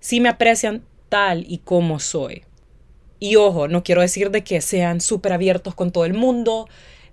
sí 0.00 0.20
me 0.20 0.28
aprecian 0.28 0.82
tal 1.08 1.44
y 1.48 1.58
como 1.58 2.00
soy. 2.00 2.44
Y 3.20 3.36
ojo, 3.36 3.68
no 3.68 3.82
quiero 3.82 4.00
decir 4.00 4.30
de 4.30 4.44
que 4.44 4.60
sean 4.60 5.00
súper 5.00 5.32
abiertos 5.32 5.74
con 5.74 5.90
todo 5.90 6.04
el 6.04 6.14
mundo, 6.14 6.68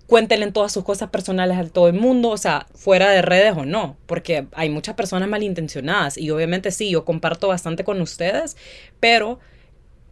cuéntenle 0.08 0.52
todas 0.52 0.72
sus 0.72 0.84
cosas 0.84 1.10
personales 1.10 1.58
a 1.58 1.68
todo 1.68 1.88
el 1.88 1.96
mundo, 1.96 2.30
o 2.30 2.38
sea, 2.38 2.68
fuera 2.76 3.10
de 3.10 3.22
redes 3.24 3.54
o 3.58 3.66
no, 3.66 3.98
porque 4.06 4.48
hay 4.54 4.70
muchas 4.70 4.96
personas 4.96 5.28
malintencionadas 5.28 6.18
y 6.18 6.30
obviamente 6.30 6.70
sí, 6.72 6.92
yo 6.92 7.06
comparto 7.06 7.48
bastante 7.48 7.84
con 7.84 8.02
ustedes, 8.02 8.56
pero 9.00 9.40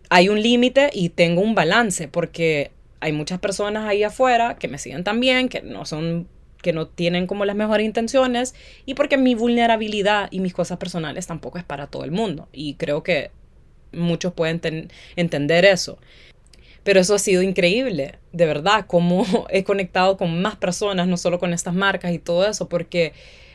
hay 0.09 0.29
un 0.29 0.41
límite 0.41 0.89
y 0.93 1.09
tengo 1.09 1.41
un 1.41 1.53
balance 1.53 2.07
porque 2.07 2.71
hay 3.03 3.11
muchas 3.11 3.39
personas 3.39 3.85
ahí 3.85 4.03
afuera 4.03 4.55
que 4.55 4.67
me 4.67 4.77
siguen 4.77 5.03
también, 5.03 5.49
que 5.49 5.61
no 5.61 5.85
son 5.85 6.27
que 6.61 6.71
no 6.71 6.87
tienen 6.87 7.27
como 7.27 7.43
las 7.43 7.57
mejores 7.57 7.85
intenciones 7.85 8.55
y 8.85 8.93
porque 8.93 9.17
mi 9.17 9.35
vulnerabilidad 9.35 10.29
y 10.31 10.39
mis 10.39 10.53
cosas 10.53 10.77
personales 10.77 11.27
tampoco 11.27 11.57
es 11.57 11.65
para 11.65 11.87
todo 11.87 12.05
el 12.05 12.11
mundo 12.11 12.47
y 12.53 12.75
creo 12.75 13.03
que 13.03 13.31
muchos 13.91 14.33
pueden 14.33 14.89
entender 15.17 15.65
eso. 15.65 15.97
Pero 16.83 17.01
eso 17.01 17.15
ha 17.15 17.19
sido 17.19 17.41
increíble, 17.41 18.15
de 18.31 18.45
verdad, 18.45 18.85
cómo 18.87 19.25
he 19.49 19.63
conectado 19.65 20.15
con 20.17 20.41
más 20.41 20.55
personas, 20.55 21.07
no 21.07 21.17
solo 21.17 21.37
con 21.37 21.53
estas 21.53 21.73
marcas 21.73 22.13
y 22.13 22.19
todo 22.19 22.47
eso, 22.47 22.69
porque 22.69 23.11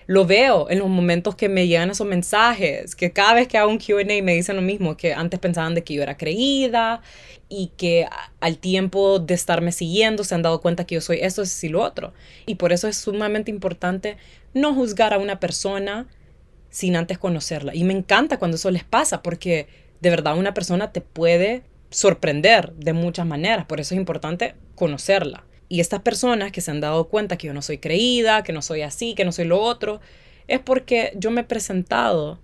lo 0.09 0.25
veo 0.25 0.71
en 0.71 0.79
los 0.79 0.88
momentos 0.88 1.37
que 1.37 1.51
me 1.51 1.66
llegan 1.66 1.90
esos 1.90 2.07
mensajes, 2.07 2.97
que 2.97 3.12
cada 3.12 3.35
vez 3.35 3.47
que 3.47 3.59
hago 3.59 3.71
un 3.71 3.77
QA 3.77 4.05
me 4.23 4.35
dicen 4.35 4.57
lo 4.57 4.62
mismo, 4.62 4.97
que 4.97 5.12
antes 5.12 5.38
pensaban 5.38 5.75
de 5.75 5.85
que 5.85 5.92
yo 5.92 6.03
era 6.03 6.16
creída 6.16 7.03
y 7.51 7.73
que 7.77 8.07
al 8.40 8.57
tiempo 8.57 9.18
de 9.18 9.35
estarme 9.35 9.71
siguiendo 9.71 10.25
se 10.25 10.35
han 10.35 10.40
dado 10.40 10.62
cuenta 10.62 10.87
que 10.87 10.94
yo 10.94 11.03
soy 11.03 11.18
esto, 11.21 11.42
eso 11.42 11.66
y 11.66 11.68
lo 11.68 11.83
otro. 11.83 12.14
Y 12.47 12.55
por 12.55 12.73
eso 12.73 12.88
es 12.88 12.97
sumamente 12.97 13.51
importante 13.51 14.16
no 14.55 14.75
juzgar 14.75 15.12
a 15.12 15.18
una 15.18 15.40
persona 15.40 16.07
sin 16.71 16.97
antes 16.97 17.18
conocerla. 17.18 17.75
Y 17.75 17.85
me 17.85 17.92
encanta 17.92 18.38
cuando 18.38 18.57
eso 18.57 18.71
les 18.71 18.85
pasa, 18.85 19.23
porque 19.23 19.68
de 20.01 20.09
verdad 20.09 20.38
una 20.38 20.55
persona 20.55 20.90
te 20.90 21.03
puede 21.03 21.64
sorprender 21.90 22.73
de 22.73 22.94
muchas 22.94 23.27
maneras, 23.27 23.66
por 23.66 23.79
eso 23.79 23.94
es 23.94 23.99
importante 23.99 24.55
conocerla. 24.75 25.44
Y 25.68 25.81
estas 25.81 26.00
personas 26.00 26.52
que 26.52 26.61
se 26.61 26.70
han 26.70 26.81
dado 26.81 27.09
cuenta 27.09 27.37
que 27.37 27.46
yo 27.46 27.54
no 27.54 27.62
soy 27.62 27.78
creída, 27.78 28.42
que 28.42 28.52
no 28.52 28.62
soy 28.62 28.83
así, 28.83 29.14
que 29.14 29.24
no 29.24 29.33
soy 29.33 29.44
lo 29.44 29.61
otro, 29.61 30.00
es 30.46 30.61
porque 30.61 31.12
yo 31.16 31.31
me 31.31 31.42
he 31.42 31.44
presentado 31.44 32.38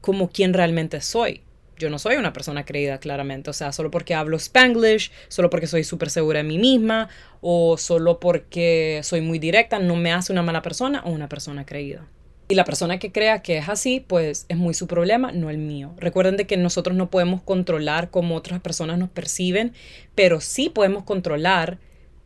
como 0.00 0.30
quien 0.30 0.54
realmente 0.54 1.00
soy. 1.00 1.42
Yo 1.76 1.90
no 1.90 1.98
soy 1.98 2.16
una 2.16 2.32
persona 2.32 2.64
creída, 2.64 2.98
claramente. 2.98 3.50
O 3.50 3.52
sea, 3.52 3.72
solo 3.72 3.90
porque 3.90 4.14
hablo 4.14 4.36
spanglish, 4.36 5.10
solo 5.28 5.50
porque 5.50 5.66
soy 5.66 5.84
súper 5.84 6.08
segura 6.08 6.38
de 6.38 6.44
mí 6.44 6.58
misma, 6.58 7.08
o 7.40 7.76
solo 7.76 8.20
porque 8.20 9.00
soy 9.02 9.20
muy 9.20 9.38
directa, 9.38 9.78
no 9.78 9.96
me 9.96 10.12
hace 10.12 10.32
una 10.32 10.42
mala 10.42 10.62
persona 10.62 11.02
o 11.04 11.10
una 11.10 11.28
persona 11.28 11.66
creída. 11.66 12.06
Y 12.46 12.54
la 12.54 12.64
persona 12.64 12.98
que 12.98 13.10
crea 13.10 13.42
que 13.42 13.56
es 13.56 13.68
así, 13.68 14.00
pues 14.00 14.44
es 14.48 14.56
muy 14.56 14.74
su 14.74 14.86
problema, 14.86 15.32
no 15.32 15.50
el 15.50 15.58
mío. 15.58 15.94
Recuerden 15.96 16.36
de 16.36 16.46
que 16.46 16.56
nosotros 16.56 16.94
no 16.96 17.10
podemos 17.10 17.42
controlar 17.42 18.10
cómo 18.10 18.36
otras 18.36 18.60
personas 18.60 18.98
nos 18.98 19.08
perciben, 19.08 19.72
pero 20.14 20.40
sí 20.40 20.68
podemos 20.68 21.04
controlar 21.04 21.78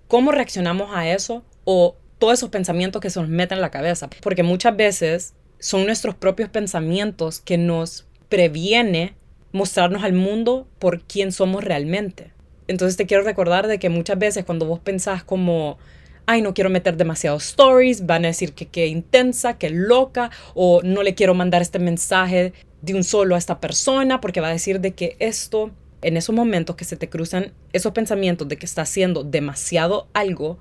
cómo 0.09 0.33
reaccionamos 0.33 0.91
a 0.93 1.09
eso 1.09 1.45
o 1.65 1.97
todos 2.19 2.35
esos 2.35 2.51
pensamientos 2.51 3.01
que 3.01 3.11
se 3.11 3.21
nos 3.21 3.29
meten 3.29 3.59
en 3.59 3.63
la 3.63 3.71
cabeza. 3.71 4.11
Porque 4.21 4.43
muchas 4.43 4.77
veces 4.77 5.35
son 5.61 5.87
nuestros 5.87 6.15
propios 6.15 6.49
pensamientos 6.49 7.41
que 7.41 7.59
nos 7.59 8.07
previene 8.29 9.15
mostrarnos 9.53 10.03
al 10.03 10.13
mundo 10.13 10.67
por 10.79 11.03
quién 11.03 11.33
somos 11.33 11.63
realmente. 11.63 12.33
Entonces 12.67 12.97
te 12.97 13.07
quiero 13.07 13.23
recordar 13.23 13.67
de 13.67 13.79
que 13.79 13.89
muchas 13.89 14.19
veces 14.19 14.45
cuando 14.45 14.67
vos 14.67 14.81
pensás 14.81 15.25
como 15.25 15.79
ay, 16.29 16.43
no 16.43 16.53
quiero 16.53 16.69
meter 16.69 16.99
demasiados 16.99 17.47
stories, 17.47 18.05
van 18.05 18.27
a 18.27 18.29
decir 18.29 18.53
que 18.53 18.67
qué 18.67 18.87
intensa, 18.87 19.57
que 19.57 19.71
loca, 19.71 20.31
o 20.55 20.83
no 20.85 21.03
le 21.03 21.15
quiero 21.15 21.33
mandar 21.33 21.63
este 21.63 21.79
mensaje 21.79 22.53
de 22.83 22.95
un 22.95 23.03
solo 23.03 23.35
a 23.35 23.39
esta 23.39 23.61
persona 23.61 24.21
porque 24.21 24.43
va 24.43 24.49
a 24.49 24.53
decir 24.53 24.81
de 24.81 24.93
que 24.93 25.17
esto, 25.21 25.71
en 26.03 26.17
esos 26.17 26.35
momentos 26.35 26.77
que 26.77 26.85
se 26.85 26.97
te 26.97 27.09
cruzan 27.09 27.53
esos 27.73 27.93
pensamientos 27.93 28.49
de 28.49 28.57
que 28.57 28.67
está 28.67 28.83
haciendo 28.83 29.25
demasiado 29.25 30.09
algo, 30.13 30.59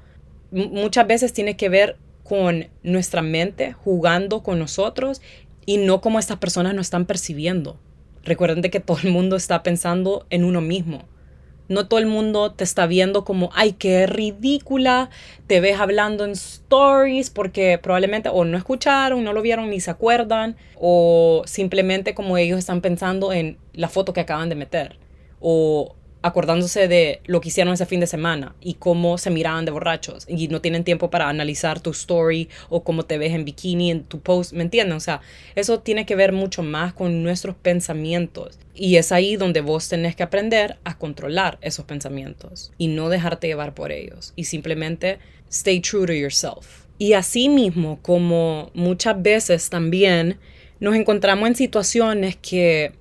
muchas 0.52 1.08
veces 1.08 1.34
tiene 1.34 1.58
que 1.58 1.70
ver 1.70 1.98
con 2.24 2.68
nuestra 2.84 3.22
mente 3.22 3.74
jugando 3.74 4.44
con 4.44 4.60
nosotros 4.60 5.22
y 5.66 5.78
no 5.78 6.02
como 6.02 6.20
estas 6.20 6.38
personas 6.38 6.74
nos 6.74 6.88
están 6.88 7.06
percibiendo. 7.06 7.80
Recuerden 8.24 8.62
de 8.62 8.70
que 8.70 8.80
todo 8.80 8.98
el 9.04 9.12
mundo 9.12 9.36
está 9.36 9.64
pensando 9.64 10.26
en 10.30 10.44
uno 10.44 10.62
mismo. 10.62 11.06
No 11.70 11.88
todo 11.88 12.00
el 12.00 12.06
mundo 12.06 12.54
te 12.54 12.64
está 12.64 12.88
viendo 12.88 13.26
como, 13.26 13.50
ay, 13.54 13.74
qué 13.74 14.08
ridícula, 14.08 15.10
te 15.48 15.60
ves 15.60 15.80
hablando 15.80 16.24
en 16.24 16.32
stories 16.32 17.30
porque 17.30 17.78
probablemente 17.78 18.30
o 18.30 18.46
no 18.46 18.58
escucharon, 18.58 19.24
no 19.24 19.34
lo 19.34 19.42
vieron 19.42 19.70
ni 19.70 19.82
se 19.82 19.92
acuerdan, 19.92 20.56
o 20.76 21.44
simplemente 21.46 22.14
como 22.14 22.38
ellos 22.38 22.60
están 22.60 22.80
pensando 22.80 23.34
en 23.34 23.58
la 23.74 23.90
foto 23.90 24.14
que 24.14 24.22
acaban 24.22 24.48
de 24.48 24.56
meter, 24.56 24.98
o 25.40 25.96
acordándose 26.22 26.88
de 26.88 27.22
lo 27.26 27.42
que 27.42 27.50
hicieron 27.50 27.74
ese 27.74 27.86
fin 27.86 28.00
de 28.00 28.08
semana 28.08 28.56
y 28.60 28.76
cómo 28.76 29.18
se 29.18 29.30
miraban 29.30 29.66
de 29.66 29.72
borrachos 29.72 30.26
y 30.28 30.48
no 30.48 30.62
tienen 30.62 30.84
tiempo 30.84 31.10
para 31.10 31.30
analizar 31.30 31.80
tu 31.80 31.92
story 31.92 32.50
o 32.70 32.84
cómo 32.84 33.04
te 33.04 33.18
ves 33.18 33.34
en 33.34 33.46
bikini 33.46 33.92
en 33.92 34.04
tu 34.04 34.20
post, 34.20 34.54
¿me 34.54 34.64
entienden? 34.64 34.98
O 34.98 35.00
sea, 35.00 35.22
eso 35.56 35.80
tiene 35.80 36.06
que 36.06 36.16
ver 36.16 36.34
mucho 36.34 36.64
más 36.64 36.94
con 36.94 37.24
nuestros 37.24 37.56
pensamientos 37.56 38.60
y 38.76 38.98
es 38.98 39.12
ahí 39.12 39.36
donde 39.36 39.62
vos 39.62 39.88
tenés 39.90 40.16
que 40.16 40.24
aprender 40.24 40.78
a 40.84 40.98
controlar 40.98 41.58
esos 41.62 41.86
pensamientos 41.86 42.72
y 42.78 42.88
no 42.88 43.10
dejarte 43.10 43.48
llevar 43.48 43.74
por 43.74 43.92
ellos 43.92 44.34
y 44.36 44.46
simplemente 44.46 45.20
stay 45.50 45.80
true 45.80 46.06
to 46.06 46.14
yourself. 46.14 46.86
Y 47.00 47.14
así 47.14 47.48
mismo, 47.48 48.00
como 48.02 48.72
muchas 48.74 49.22
veces 49.22 49.70
también 49.70 50.40
nos 50.80 50.96
encontramos 50.96 51.48
en 51.48 51.56
situaciones 51.56 52.36
que 52.36 52.94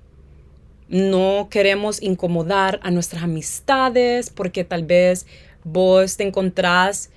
no 0.89 1.47
queremos 1.49 2.01
incomodar 2.01 2.79
a 2.83 2.91
nuestras 2.91 3.23
amistades 3.23 4.29
porque 4.29 4.63
tal 4.63 4.83
vez 4.83 5.25
vos 5.63 6.17
te 6.17 6.23
encontrás 6.23 7.09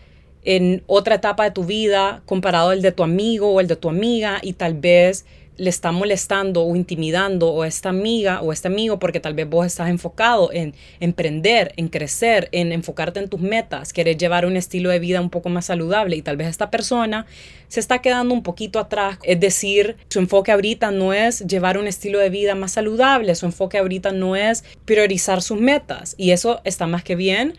en 0.44 0.82
otra 0.86 1.16
etapa 1.16 1.44
de 1.44 1.50
tu 1.50 1.64
vida 1.64 2.22
comparado 2.26 2.70
al 2.70 2.82
de 2.82 2.92
tu 2.92 3.02
amigo 3.02 3.52
o 3.52 3.60
el 3.60 3.66
de 3.66 3.76
tu 3.76 3.88
amiga 3.88 4.38
y 4.42 4.54
tal 4.54 4.74
vez 4.74 5.24
le 5.60 5.68
está 5.68 5.92
molestando 5.92 6.64
o 6.64 6.74
intimidando 6.74 7.50
o 7.50 7.64
esta 7.64 7.90
amiga 7.90 8.40
o 8.40 8.50
este 8.50 8.68
amigo 8.68 8.98
porque 8.98 9.20
tal 9.20 9.34
vez 9.34 9.46
vos 9.46 9.66
estás 9.66 9.90
enfocado 9.90 10.50
en 10.54 10.72
emprender, 11.00 11.74
en 11.76 11.88
crecer, 11.88 12.48
en 12.52 12.72
enfocarte 12.72 13.20
en 13.20 13.28
tus 13.28 13.40
metas, 13.40 13.92
querer 13.92 14.16
llevar 14.16 14.46
un 14.46 14.56
estilo 14.56 14.88
de 14.88 14.98
vida 14.98 15.20
un 15.20 15.28
poco 15.28 15.50
más 15.50 15.66
saludable 15.66 16.16
y 16.16 16.22
tal 16.22 16.38
vez 16.38 16.48
esta 16.48 16.70
persona 16.70 17.26
se 17.68 17.78
está 17.78 17.98
quedando 17.98 18.32
un 18.32 18.42
poquito 18.42 18.78
atrás. 18.78 19.18
Es 19.22 19.38
decir, 19.38 19.96
su 20.08 20.18
enfoque 20.18 20.50
ahorita 20.50 20.92
no 20.92 21.12
es 21.12 21.40
llevar 21.40 21.76
un 21.76 21.86
estilo 21.86 22.18
de 22.20 22.30
vida 22.30 22.54
más 22.54 22.72
saludable, 22.72 23.34
su 23.34 23.44
enfoque 23.44 23.76
ahorita 23.76 24.12
no 24.12 24.36
es 24.36 24.64
priorizar 24.86 25.42
sus 25.42 25.60
metas 25.60 26.14
y 26.16 26.30
eso 26.30 26.62
está 26.64 26.86
más 26.86 27.04
que 27.04 27.16
bien. 27.16 27.58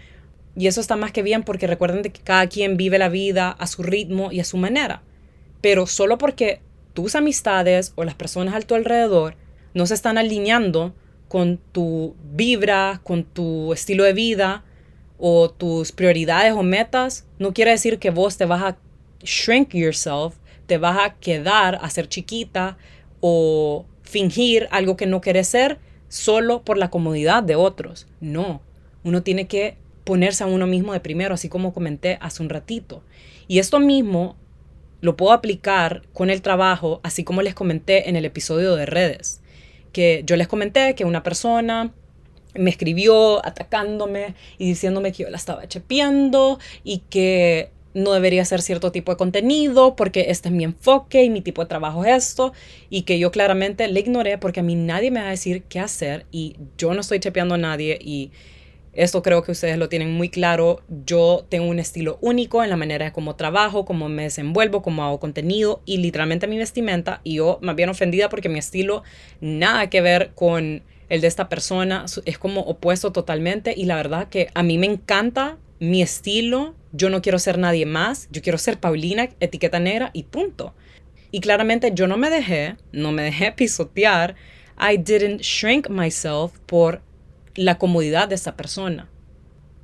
Y 0.55 0.67
eso 0.67 0.81
está 0.81 0.95
más 0.95 1.11
que 1.11 1.23
bien 1.23 1.43
porque 1.43 1.67
recuerden 1.67 2.03
que 2.03 2.21
cada 2.21 2.47
quien 2.47 2.77
vive 2.77 2.97
la 2.97 3.09
vida 3.09 3.49
a 3.51 3.67
su 3.67 3.83
ritmo 3.83 4.31
y 4.31 4.39
a 4.39 4.45
su 4.45 4.57
manera. 4.57 5.01
Pero 5.61 5.87
solo 5.87 6.17
porque 6.17 6.61
tus 6.93 7.15
amistades 7.15 7.93
o 7.95 8.03
las 8.03 8.15
personas 8.15 8.55
a 8.55 8.61
tu 8.61 8.75
alrededor 8.75 9.35
no 9.73 9.85
se 9.85 9.93
están 9.93 10.17
alineando 10.17 10.93
con 11.29 11.59
tu 11.71 12.15
vibra, 12.33 12.99
con 13.03 13.23
tu 13.23 13.71
estilo 13.71 14.03
de 14.03 14.13
vida 14.13 14.65
o 15.17 15.49
tus 15.49 15.91
prioridades 15.91 16.53
o 16.53 16.63
metas, 16.63 17.25
no 17.39 17.53
quiere 17.53 17.71
decir 17.71 17.99
que 17.99 18.09
vos 18.09 18.37
te 18.37 18.45
vas 18.45 18.61
a 18.63 18.77
shrink 19.23 19.73
yourself, 19.73 20.35
te 20.65 20.77
vas 20.77 20.97
a 20.99 21.13
quedar 21.15 21.79
a 21.81 21.89
ser 21.89 22.09
chiquita 22.09 22.77
o 23.21 23.85
fingir 24.01 24.67
algo 24.71 24.97
que 24.97 25.05
no 25.05 25.21
quieres 25.21 25.47
ser 25.47 25.79
solo 26.09 26.63
por 26.63 26.77
la 26.77 26.89
comodidad 26.89 27.43
de 27.43 27.55
otros. 27.55 28.07
No, 28.19 28.61
uno 29.03 29.23
tiene 29.23 29.47
que 29.47 29.77
ponerse 30.03 30.43
a 30.43 30.47
uno 30.47 30.67
mismo 30.67 30.93
de 30.93 30.99
primero, 30.99 31.33
así 31.35 31.49
como 31.49 31.73
comenté 31.73 32.17
hace 32.21 32.41
un 32.41 32.49
ratito. 32.49 33.03
Y 33.47 33.59
esto 33.59 33.79
mismo 33.79 34.35
lo 35.01 35.17
puedo 35.17 35.33
aplicar 35.33 36.03
con 36.13 36.29
el 36.29 36.41
trabajo, 36.41 36.99
así 37.03 37.23
como 37.23 37.41
les 37.41 37.55
comenté 37.55 38.09
en 38.09 38.15
el 38.15 38.25
episodio 38.25 38.75
de 38.75 38.85
redes, 38.85 39.41
que 39.91 40.23
yo 40.25 40.35
les 40.35 40.47
comenté 40.47 40.95
que 40.95 41.05
una 41.05 41.23
persona 41.23 41.91
me 42.53 42.69
escribió 42.69 43.45
atacándome 43.45 44.35
y 44.57 44.67
diciéndome 44.67 45.11
que 45.11 45.23
yo 45.23 45.29
la 45.29 45.37
estaba 45.37 45.67
chepeando 45.67 46.59
y 46.83 46.99
que 47.09 47.71
no 47.93 48.13
debería 48.13 48.41
hacer 48.41 48.61
cierto 48.61 48.91
tipo 48.91 49.11
de 49.11 49.17
contenido 49.17 49.95
porque 49.95 50.27
este 50.29 50.49
es 50.49 50.55
mi 50.55 50.63
enfoque 50.63 51.23
y 51.23 51.29
mi 51.29 51.41
tipo 51.41 51.61
de 51.61 51.67
trabajo 51.67 52.05
es 52.05 52.29
esto 52.29 52.53
y 52.89 53.01
que 53.01 53.19
yo 53.19 53.31
claramente 53.31 53.87
le 53.87 53.99
ignoré 53.99 54.37
porque 54.37 54.61
a 54.61 54.63
mí 54.63 54.75
nadie 54.75 55.11
me 55.11 55.21
va 55.21 55.27
a 55.27 55.31
decir 55.31 55.63
qué 55.63 55.79
hacer 55.79 56.25
y 56.31 56.55
yo 56.77 56.93
no 56.93 57.01
estoy 57.01 57.19
chepeando 57.19 57.55
a 57.55 57.57
nadie 57.57 57.99
y 58.01 58.31
esto 58.93 59.21
creo 59.23 59.41
que 59.41 59.51
ustedes 59.51 59.77
lo 59.77 59.87
tienen 59.87 60.11
muy 60.11 60.29
claro. 60.29 60.81
Yo 61.05 61.45
tengo 61.49 61.67
un 61.67 61.79
estilo 61.79 62.17
único 62.21 62.63
en 62.63 62.69
la 62.69 62.75
manera 62.75 63.05
de 63.05 63.11
cómo 63.13 63.35
trabajo, 63.35 63.85
cómo 63.85 64.09
me 64.09 64.23
desenvuelvo, 64.23 64.81
cómo 64.81 65.03
hago 65.03 65.19
contenido 65.19 65.81
y 65.85 65.97
literalmente 65.97 66.47
mi 66.47 66.57
vestimenta. 66.57 67.21
Y 67.23 67.35
yo 67.35 67.57
más 67.61 67.75
bien 67.75 67.89
ofendida 67.89 68.27
porque 68.27 68.49
mi 68.49 68.59
estilo 68.59 69.03
nada 69.39 69.89
que 69.89 70.01
ver 70.01 70.31
con 70.35 70.83
el 71.07 71.21
de 71.21 71.27
esta 71.27 71.47
persona. 71.47 72.05
Es 72.25 72.37
como 72.37 72.61
opuesto 72.61 73.11
totalmente. 73.11 73.73
Y 73.75 73.85
la 73.85 73.95
verdad 73.95 74.27
que 74.27 74.49
a 74.53 74.63
mí 74.63 74.77
me 74.77 74.87
encanta 74.87 75.57
mi 75.79 76.01
estilo. 76.01 76.75
Yo 76.91 77.09
no 77.09 77.21
quiero 77.21 77.39
ser 77.39 77.57
nadie 77.57 77.85
más. 77.85 78.27
Yo 78.31 78.41
quiero 78.41 78.57
ser 78.57 78.77
Paulina, 78.77 79.29
etiqueta 79.39 79.79
negra 79.79 80.11
y 80.13 80.23
punto. 80.23 80.73
Y 81.31 81.39
claramente 81.39 81.91
yo 81.93 82.07
no 82.07 82.17
me 82.17 82.29
dejé, 82.29 82.75
no 82.91 83.13
me 83.13 83.23
dejé 83.23 83.53
pisotear. 83.53 84.35
I 84.77 84.97
didn't 84.97 85.41
shrink 85.41 85.89
myself 85.89 86.59
por 86.65 87.01
la 87.55 87.77
comodidad 87.77 88.27
de 88.27 88.35
esta 88.35 88.55
persona. 88.55 89.09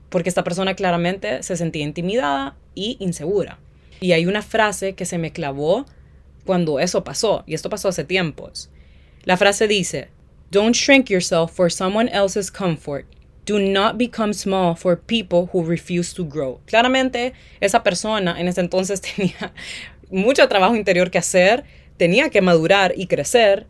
Porque 0.10 0.30
esta 0.30 0.44
persona 0.44 0.76
claramente 0.76 1.44
se 1.44 1.58
sentía 1.58 1.84
intimidada 1.84 2.56
y 2.76 2.98
insegura. 3.00 3.60
Y 4.00 4.12
hay 4.12 4.26
una 4.26 4.42
frase 4.42 4.94
que 4.94 5.06
se 5.06 5.18
me 5.18 5.32
clavó 5.32 5.86
cuando 6.46 6.80
eso 6.80 7.04
pasó, 7.04 7.44
y 7.46 7.54
esto 7.54 7.70
pasó 7.70 7.90
hace 7.90 8.04
tiempos. 8.04 8.70
La 9.24 9.36
frase 9.36 9.68
dice, 9.68 10.10
Don't 10.50 10.76
shrink 10.76 11.10
yourself 11.10 11.52
for 11.52 11.70
someone 11.70 12.10
else's 12.10 12.50
comfort. 12.50 13.06
Do 13.46 13.60
not 13.60 13.98
become 13.98 14.34
small 14.34 14.76
for 14.76 14.98
people 14.98 15.50
who 15.52 15.64
refuse 15.64 16.14
to 16.16 16.26
grow. 16.26 16.62
Claramente, 16.66 17.34
esa 17.60 17.84
persona 17.84 18.40
en 18.40 18.48
ese 18.48 18.62
entonces 18.62 19.02
tenía 19.16 19.54
mucho 20.10 20.48
trabajo 20.48 20.76
interior 20.76 21.12
que 21.12 21.18
hacer, 21.18 21.66
tenía 21.98 22.30
que 22.30 22.42
madurar 22.42 22.94
y 22.96 23.08
crecer, 23.08 23.68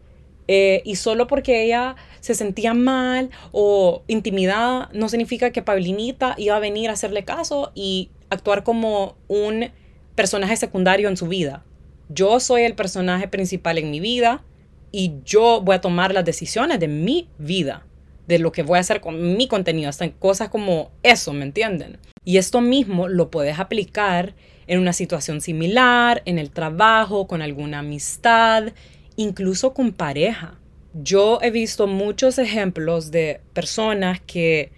eh, 0.48 0.82
y 0.86 0.96
solo 0.96 1.28
porque 1.28 1.64
ella 1.64 1.96
se 2.22 2.36
sentía 2.36 2.74
mal 2.74 3.30
o 3.52 4.04
intimidada, 4.08 4.90
no 4.94 5.10
significa 5.10 5.52
que 5.52 5.62
Paulinita 5.62 6.36
iba 6.38 6.56
a 6.56 6.60
venir 6.60 6.90
a 6.90 6.94
hacerle 6.94 7.24
caso 7.24 7.72
y 7.76 8.10
actuar 8.30 8.64
como 8.64 9.16
un 9.28 9.72
personaje 10.16 10.56
secundario 10.56 11.10
en 11.10 11.18
su 11.18 11.28
vida. 11.28 11.64
Yo 12.10 12.40
soy 12.40 12.64
el 12.64 12.76
personaje 12.76 13.28
principal 13.28 13.78
en 13.78 13.92
mi 13.92 14.00
vida 14.00 14.44
y 14.92 15.16
yo 15.26 15.62
voy 15.62 15.76
a 15.76 15.82
tomar 15.82 16.14
las 16.14 16.26
decisiones 16.26 16.80
de 16.80 16.88
mi 16.88 17.30
vida, 17.38 17.86
de 18.28 18.40
lo 18.40 18.52
que 18.52 18.64
voy 18.64 18.78
a 18.78 18.82
hacer 18.82 19.02
con 19.02 19.38
mi 19.38 19.48
contenido, 19.48 19.90
hasta 19.90 20.06
en 20.06 20.12
cosas 20.12 20.50
como 20.50 20.92
eso, 21.04 21.34
¿me 21.34 21.44
entienden? 21.44 21.98
Y 22.24 22.38
esto 22.38 22.62
mismo 22.62 23.08
lo 23.08 23.30
puedes 23.30 23.60
aplicar 23.60 24.34
en 24.68 24.80
una 24.80 24.94
situación 24.94 25.40
similar, 25.42 26.22
en 26.26 26.40
el 26.40 26.52
trabajo, 26.52 27.28
con 27.28 27.42
alguna 27.42 27.80
amistad, 27.80 28.74
incluso 29.18 29.74
con 29.74 29.92
pareja. 29.92 30.58
Yo 30.94 31.40
he 31.42 31.52
visto 31.52 31.86
muchos 31.88 32.40
ejemplos 32.40 33.12
de 33.12 33.42
personas 33.54 34.22
que 34.22 34.72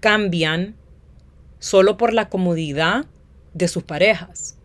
cambian 0.00 0.76
solo 1.58 1.96
por 1.96 2.12
la 2.12 2.28
comodidad 2.28 3.06
de 3.54 3.68
sus 3.68 3.82
parejas, 3.82 4.58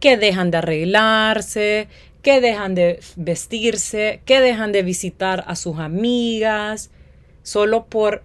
que 0.00 0.16
dejan 0.16 0.50
de 0.50 0.58
arreglarse, 0.58 1.88
que 2.22 2.40
dejan 2.40 2.74
de 2.74 3.00
vestirse, 3.16 4.20
que 4.24 4.40
dejan 4.40 4.72
de 4.72 4.82
visitar 4.82 5.44
a 5.46 5.54
sus 5.54 5.78
amigas, 5.78 6.90
solo 7.42 7.86
por 7.86 8.24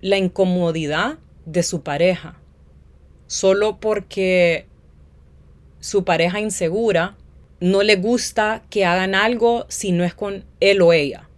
la 0.00 0.16
incomodidad 0.16 1.18
de 1.44 1.62
su 1.62 1.82
pareja, 1.82 2.38
solo 3.26 3.78
porque 3.78 4.66
su 5.80 6.04
pareja 6.04 6.40
insegura 6.40 7.16
no 7.60 7.82
le 7.82 7.96
gusta 7.96 8.62
que 8.70 8.84
hagan 8.84 9.14
algo 9.14 9.66
si 9.68 9.92
no 9.92 10.04
es 10.04 10.14
con 10.14 10.44
él 10.60 10.80
o 10.82 10.92
ella. 10.92 11.28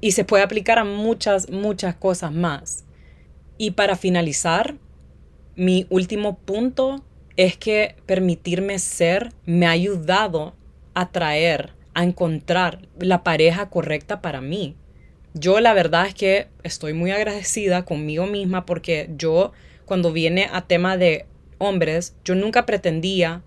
Y 0.00 0.12
se 0.12 0.24
puede 0.24 0.42
aplicar 0.42 0.78
a 0.78 0.84
muchas, 0.84 1.50
muchas 1.50 1.94
cosas 1.96 2.32
más. 2.32 2.84
Y 3.58 3.72
para 3.72 3.96
finalizar, 3.96 4.76
mi 5.56 5.86
último 5.90 6.38
punto 6.38 7.04
es 7.36 7.56
que 7.56 7.96
permitirme 8.06 8.78
ser 8.78 9.32
me 9.44 9.66
ha 9.66 9.72
ayudado 9.72 10.54
a 10.94 11.10
traer, 11.10 11.72
a 11.94 12.04
encontrar 12.04 12.88
la 12.98 13.24
pareja 13.24 13.68
correcta 13.70 14.22
para 14.22 14.40
mí. 14.40 14.76
Yo 15.34 15.60
la 15.60 15.74
verdad 15.74 16.06
es 16.06 16.14
que 16.14 16.48
estoy 16.62 16.94
muy 16.94 17.10
agradecida 17.10 17.84
conmigo 17.84 18.26
misma 18.26 18.64
porque 18.66 19.10
yo 19.16 19.52
cuando 19.84 20.12
viene 20.12 20.48
a 20.52 20.62
tema 20.62 20.96
de 20.96 21.26
hombres, 21.58 22.14
yo 22.24 22.34
nunca 22.34 22.66
pretendía 22.66 23.42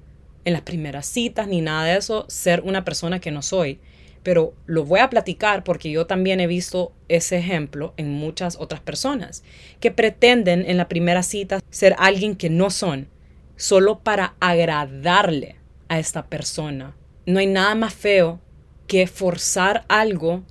en 0.46 0.54
las 0.54 0.62
primeras 0.62 1.06
citas 1.06 1.48
ni 1.48 1.62
nada 1.62 1.86
de 1.86 1.98
eso 1.98 2.26
ser 2.28 2.62
una 2.62 2.84
persona 2.84 3.20
que 3.20 3.32
no 3.32 3.42
soy. 3.42 3.80
Pero 4.24 4.54
lo 4.66 4.86
voy 4.86 5.00
a 5.00 5.10
platicar 5.10 5.64
porque 5.64 5.90
yo 5.90 6.06
también 6.06 6.40
he 6.40 6.48
visto 6.48 6.92
ese 7.08 7.38
ejemplo 7.38 7.94
en 7.98 8.12
muchas 8.12 8.56
otras 8.60 8.80
personas 8.80 9.44
que 9.80 9.92
pretenden 9.92 10.64
en 10.68 10.78
la 10.78 10.88
primera 10.88 11.24
cita 11.24 11.60
ser 11.72 11.96
alguien 11.98 12.36
que 12.36 12.50
no 12.50 12.70
son, 12.70 13.08
solo 13.56 14.00
para 14.00 14.36
agradarle 14.40 15.56
a 15.90 16.00
esta 16.00 16.28
persona. 16.28 16.96
No 17.26 17.40
hay 17.40 17.48
nada 17.48 17.74
más 17.74 17.94
feo 17.94 18.40
que 18.88 19.08
forzar 19.08 19.86
algo 19.88 20.44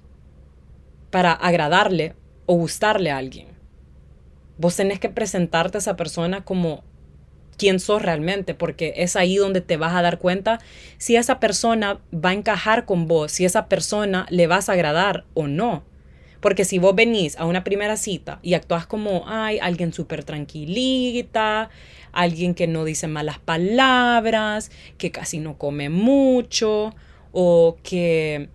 para 1.10 1.32
agradarle 1.32 2.14
o 2.46 2.54
gustarle 2.54 3.10
a 3.10 3.18
alguien. 3.18 3.48
Vos 4.58 4.76
tenés 4.76 4.98
que 4.98 5.08
presentarte 5.08 5.78
a 5.78 5.80
esa 5.80 5.96
persona 5.96 6.44
como 6.44 6.84
quién 7.60 7.78
sos 7.78 8.00
realmente, 8.00 8.54
porque 8.54 8.94
es 8.96 9.16
ahí 9.16 9.36
donde 9.36 9.60
te 9.60 9.76
vas 9.76 9.94
a 9.94 10.00
dar 10.00 10.18
cuenta 10.18 10.60
si 10.96 11.16
esa 11.16 11.38
persona 11.40 12.00
va 12.12 12.30
a 12.30 12.32
encajar 12.32 12.86
con 12.86 13.06
vos, 13.06 13.32
si 13.32 13.44
esa 13.44 13.66
persona 13.66 14.26
le 14.30 14.46
vas 14.46 14.70
a 14.70 14.72
agradar 14.72 15.26
o 15.34 15.46
no. 15.46 15.84
Porque 16.40 16.64
si 16.64 16.78
vos 16.78 16.94
venís 16.94 17.36
a 17.36 17.44
una 17.44 17.62
primera 17.62 17.98
cita 17.98 18.38
y 18.42 18.54
actúas 18.54 18.86
como, 18.86 19.24
ay, 19.26 19.58
alguien 19.58 19.92
súper 19.92 20.24
tranquilita, 20.24 21.68
alguien 22.12 22.54
que 22.54 22.66
no 22.66 22.86
dice 22.86 23.08
malas 23.08 23.38
palabras, 23.38 24.70
que 24.96 25.10
casi 25.10 25.38
no 25.38 25.58
come 25.58 25.90
mucho, 25.90 26.94
o 27.30 27.76
que 27.82 28.48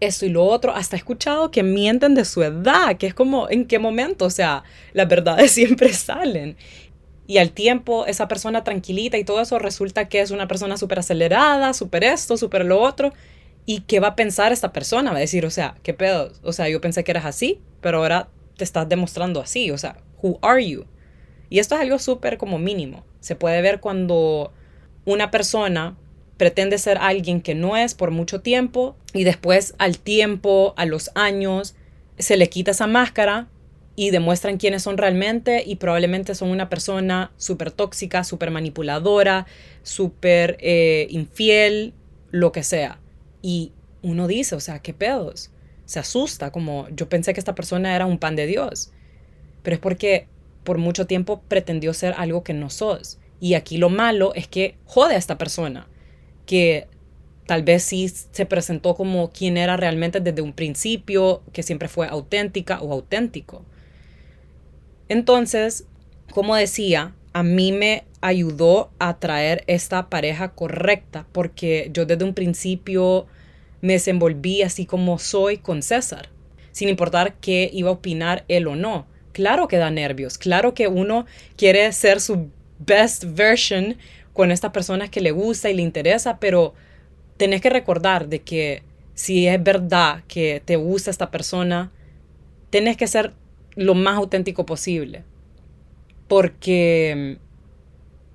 esto 0.00 0.26
y 0.26 0.28
lo 0.28 0.44
otro, 0.44 0.74
hasta 0.74 0.94
he 0.94 0.98
escuchado 0.98 1.50
que 1.50 1.62
mienten 1.62 2.14
de 2.14 2.26
su 2.26 2.42
edad, 2.42 2.98
que 2.98 3.06
es 3.06 3.14
como, 3.14 3.48
¿en 3.48 3.64
qué 3.64 3.78
momento? 3.78 4.26
O 4.26 4.30
sea, 4.30 4.62
las 4.92 5.08
verdades 5.08 5.50
siempre 5.52 5.94
salen 5.94 6.58
y 7.26 7.38
al 7.38 7.50
tiempo 7.50 8.06
esa 8.06 8.28
persona 8.28 8.62
tranquilita 8.64 9.18
y 9.18 9.24
todo 9.24 9.40
eso 9.40 9.58
resulta 9.58 10.08
que 10.08 10.20
es 10.20 10.30
una 10.30 10.46
persona 10.46 10.76
súper 10.76 11.00
acelerada, 11.00 11.72
súper 11.72 12.04
esto, 12.04 12.36
súper 12.36 12.64
lo 12.64 12.80
otro. 12.80 13.12
¿Y 13.64 13.80
qué 13.80 13.98
va 13.98 14.08
a 14.08 14.16
pensar 14.16 14.52
esta 14.52 14.72
persona? 14.72 15.10
Va 15.10 15.16
a 15.16 15.20
decir, 15.20 15.44
o 15.44 15.50
sea, 15.50 15.76
¿qué 15.82 15.92
pedo? 15.92 16.32
O 16.42 16.52
sea, 16.52 16.68
yo 16.68 16.80
pensé 16.80 17.02
que 17.02 17.10
eras 17.10 17.24
así, 17.24 17.60
pero 17.80 17.98
ahora 17.98 18.28
te 18.56 18.62
estás 18.62 18.88
demostrando 18.88 19.40
así. 19.40 19.72
O 19.72 19.78
sea, 19.78 19.96
who 20.22 20.38
are 20.40 20.64
you? 20.64 20.84
Y 21.50 21.58
esto 21.58 21.74
es 21.74 21.80
algo 21.80 21.98
súper 21.98 22.38
como 22.38 22.58
mínimo. 22.58 23.04
Se 23.20 23.34
puede 23.34 23.60
ver 23.60 23.80
cuando 23.80 24.52
una 25.04 25.32
persona 25.32 25.96
pretende 26.36 26.78
ser 26.78 26.98
alguien 26.98 27.40
que 27.40 27.54
no 27.56 27.76
es 27.76 27.94
por 27.94 28.12
mucho 28.12 28.40
tiempo 28.40 28.96
y 29.12 29.24
después 29.24 29.74
al 29.78 29.98
tiempo, 29.98 30.74
a 30.76 30.84
los 30.84 31.10
años, 31.14 31.74
se 32.18 32.36
le 32.36 32.48
quita 32.48 32.70
esa 32.70 32.86
máscara 32.86 33.48
y 33.96 34.10
demuestran 34.10 34.58
quiénes 34.58 34.82
son 34.82 34.98
realmente 34.98 35.64
y 35.66 35.76
probablemente 35.76 36.34
son 36.34 36.50
una 36.50 36.68
persona 36.68 37.32
súper 37.38 37.70
tóxica, 37.70 38.24
súper 38.24 38.50
manipuladora, 38.50 39.46
súper 39.82 40.58
eh, 40.60 41.06
infiel, 41.10 41.94
lo 42.30 42.52
que 42.52 42.62
sea. 42.62 43.00
Y 43.40 43.72
uno 44.02 44.28
dice, 44.28 44.54
o 44.54 44.60
sea, 44.60 44.80
¿qué 44.80 44.92
pedos? 44.92 45.50
Se 45.86 45.98
asusta, 45.98 46.52
como 46.52 46.86
yo 46.90 47.08
pensé 47.08 47.32
que 47.32 47.40
esta 47.40 47.54
persona 47.54 47.96
era 47.96 48.04
un 48.04 48.18
pan 48.18 48.36
de 48.36 48.46
Dios. 48.46 48.92
Pero 49.62 49.76
es 49.76 49.80
porque 49.80 50.28
por 50.62 50.76
mucho 50.76 51.06
tiempo 51.06 51.40
pretendió 51.48 51.94
ser 51.94 52.14
algo 52.18 52.44
que 52.44 52.52
no 52.52 52.68
sos. 52.68 53.18
Y 53.40 53.54
aquí 53.54 53.78
lo 53.78 53.88
malo 53.88 54.34
es 54.34 54.46
que 54.46 54.76
jode 54.84 55.14
a 55.14 55.18
esta 55.18 55.38
persona, 55.38 55.88
que 56.44 56.86
tal 57.46 57.62
vez 57.62 57.82
sí 57.82 58.08
se 58.08 58.44
presentó 58.44 58.94
como 58.94 59.30
quien 59.30 59.56
era 59.56 59.76
realmente 59.76 60.20
desde 60.20 60.42
un 60.42 60.52
principio, 60.52 61.42
que 61.52 61.62
siempre 61.62 61.88
fue 61.88 62.08
auténtica 62.08 62.80
o 62.82 62.92
auténtico. 62.92 63.64
Entonces, 65.08 65.86
como 66.32 66.56
decía, 66.56 67.14
a 67.32 67.42
mí 67.42 67.72
me 67.72 68.04
ayudó 68.20 68.90
a 68.98 69.18
traer 69.18 69.62
esta 69.66 70.08
pareja 70.08 70.52
correcta 70.52 71.26
porque 71.32 71.90
yo 71.92 72.06
desde 72.06 72.24
un 72.24 72.34
principio 72.34 73.26
me 73.80 73.94
desenvolví 73.94 74.62
así 74.62 74.86
como 74.86 75.18
soy 75.18 75.58
con 75.58 75.82
César, 75.82 76.30
sin 76.72 76.88
importar 76.88 77.34
qué 77.34 77.70
iba 77.72 77.90
a 77.90 77.94
opinar 77.94 78.44
él 78.48 78.66
o 78.66 78.74
no. 78.74 79.06
Claro 79.32 79.68
que 79.68 79.76
da 79.76 79.90
nervios, 79.90 80.38
claro 80.38 80.74
que 80.74 80.88
uno 80.88 81.26
quiere 81.56 81.92
ser 81.92 82.20
su 82.20 82.48
best 82.78 83.24
version 83.24 83.96
con 84.32 84.50
esta 84.50 84.72
persona 84.72 85.08
que 85.08 85.20
le 85.20 85.30
gusta 85.30 85.70
y 85.70 85.74
le 85.74 85.82
interesa, 85.82 86.38
pero 86.40 86.74
tenés 87.36 87.60
que 87.60 87.70
recordar 87.70 88.28
de 88.28 88.40
que 88.42 88.82
si 89.14 89.46
es 89.46 89.62
verdad 89.62 90.24
que 90.26 90.62
te 90.64 90.76
gusta 90.76 91.10
esta 91.10 91.30
persona, 91.30 91.92
tenés 92.70 92.96
que 92.96 93.06
ser 93.06 93.32
lo 93.76 93.94
más 93.94 94.16
auténtico 94.16 94.66
posible. 94.66 95.24
Porque 96.26 97.38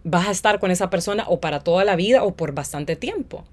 vas 0.04 0.28
a 0.28 0.32
estar 0.32 0.60
con 0.60 0.72
esa 0.72 0.90
persona 0.90 1.26
o 1.28 1.40
para 1.42 1.60
toda 1.60 1.84
la 1.84 1.96
vida 1.96 2.24
o 2.24 2.36
por 2.36 2.54
bastante 2.54 2.96
tiempo. 2.96 3.44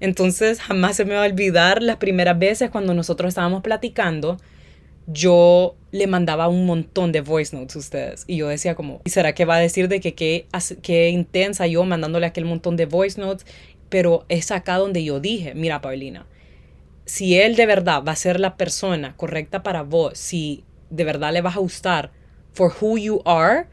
Entonces 0.00 0.60
jamás 0.60 0.96
se 0.96 1.04
me 1.04 1.14
va 1.14 1.24
a 1.24 1.26
olvidar 1.26 1.82
las 1.82 1.96
primeras 1.96 2.38
veces 2.38 2.70
cuando 2.70 2.94
nosotros 2.94 3.30
estábamos 3.30 3.62
platicando, 3.62 4.36
yo 5.08 5.74
le 5.90 6.06
mandaba 6.06 6.48
un 6.48 6.66
montón 6.66 7.12
de 7.12 7.22
voice 7.22 7.56
notes 7.56 7.74
a 7.74 7.78
ustedes 7.78 8.24
y 8.26 8.36
yo 8.36 8.48
decía 8.48 8.74
como, 8.74 9.00
¿y 9.04 9.10
será 9.10 9.34
que 9.34 9.44
va 9.44 9.56
a 9.56 9.60
decir 9.60 9.88
de 9.88 10.00
que 10.00 10.14
qué 10.14 11.08
intensa 11.08 11.66
yo 11.66 11.82
mandándole 11.84 12.26
aquel 12.26 12.44
montón 12.44 12.76
de 12.76 12.86
voice 12.86 13.20
notes? 13.20 13.46
Pero 13.88 14.26
es 14.28 14.50
acá 14.50 14.76
donde 14.76 15.02
yo 15.02 15.18
dije, 15.18 15.54
mira 15.54 15.80
Paulina, 15.80 16.26
si 17.06 17.38
él 17.38 17.56
de 17.56 17.64
verdad 17.64 18.04
va 18.06 18.12
a 18.12 18.16
ser 18.16 18.38
la 18.38 18.56
persona 18.56 19.16
correcta 19.16 19.62
para 19.62 19.82
vos, 19.82 20.18
si 20.18 20.62
de 20.90 21.04
verdad 21.04 21.32
le 21.32 21.40
vas 21.40 21.56
a 21.56 21.60
gustar 21.60 22.10
for 22.52 22.72
who 22.80 22.98
you 22.98 23.20
are, 23.24 23.66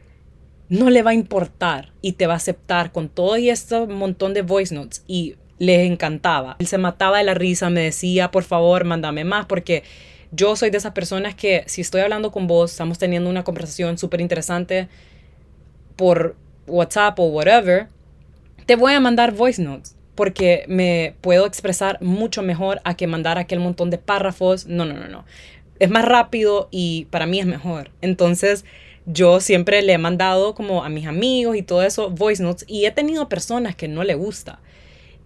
no 0.68 0.90
le 0.90 1.02
va 1.02 1.10
a 1.10 1.14
importar 1.14 1.92
y 2.02 2.12
te 2.12 2.26
va 2.26 2.34
a 2.34 2.36
aceptar 2.36 2.92
con 2.92 3.08
todo 3.08 3.36
y 3.36 3.50
este 3.50 3.86
montón 3.86 4.34
de 4.34 4.42
voice 4.42 4.74
notes 4.74 5.04
y 5.06 5.36
les 5.58 5.90
encantaba. 5.90 6.56
Él 6.58 6.66
se 6.66 6.78
mataba 6.78 7.18
de 7.18 7.24
la 7.24 7.34
risa, 7.34 7.70
me 7.70 7.82
decía, 7.82 8.30
por 8.30 8.44
favor, 8.44 8.84
mándame 8.84 9.24
más 9.24 9.46
porque 9.46 9.82
yo 10.32 10.56
soy 10.56 10.70
de 10.70 10.78
esas 10.78 10.92
personas 10.92 11.34
que 11.34 11.64
si 11.66 11.80
estoy 11.80 12.00
hablando 12.02 12.30
con 12.32 12.46
vos, 12.46 12.72
estamos 12.72 12.98
teniendo 12.98 13.30
una 13.30 13.44
conversación 13.44 13.96
súper 13.96 14.20
interesante 14.20 14.88
por 15.94 16.36
WhatsApp 16.66 17.18
o 17.20 17.26
whatever, 17.26 17.88
te 18.66 18.76
voy 18.76 18.92
a 18.92 19.00
mandar 19.00 19.32
voice 19.32 19.62
notes. 19.62 19.96
porque 20.16 20.64
me 20.66 21.14
puedo 21.20 21.46
expresar 21.46 21.98
mucho 22.00 22.42
mejor 22.42 22.80
a 22.84 22.94
que 22.94 23.06
mandar 23.06 23.36
aquel 23.38 23.60
montón 23.60 23.90
de 23.90 23.98
párrafos. 23.98 24.66
No, 24.66 24.84
no, 24.86 24.94
no, 24.94 25.08
no. 25.08 25.24
Es 25.78 25.90
más 25.90 26.04
rápido 26.04 26.68
y 26.70 27.06
para 27.10 27.26
mí 27.26 27.38
es 27.40 27.46
mejor. 27.46 27.90
Entonces, 28.00 28.64
yo 29.06 29.40
siempre 29.40 29.82
le 29.82 29.92
he 29.92 29.98
mandado 29.98 30.54
como 30.54 30.84
a 30.84 30.88
mis 30.88 31.06
amigos 31.06 31.56
y 31.56 31.62
todo 31.62 31.82
eso 31.82 32.10
voice 32.10 32.42
notes 32.42 32.64
y 32.66 32.86
he 32.86 32.90
tenido 32.90 33.28
personas 33.28 33.76
que 33.76 33.88
no 33.88 34.02
le 34.04 34.14
gusta. 34.14 34.58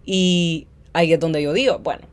Y 0.05 0.67
ahí 0.93 1.13
es 1.13 1.19
donde 1.19 1.41
yo 1.41 1.53
digo, 1.53 1.79
bueno, 1.79 2.07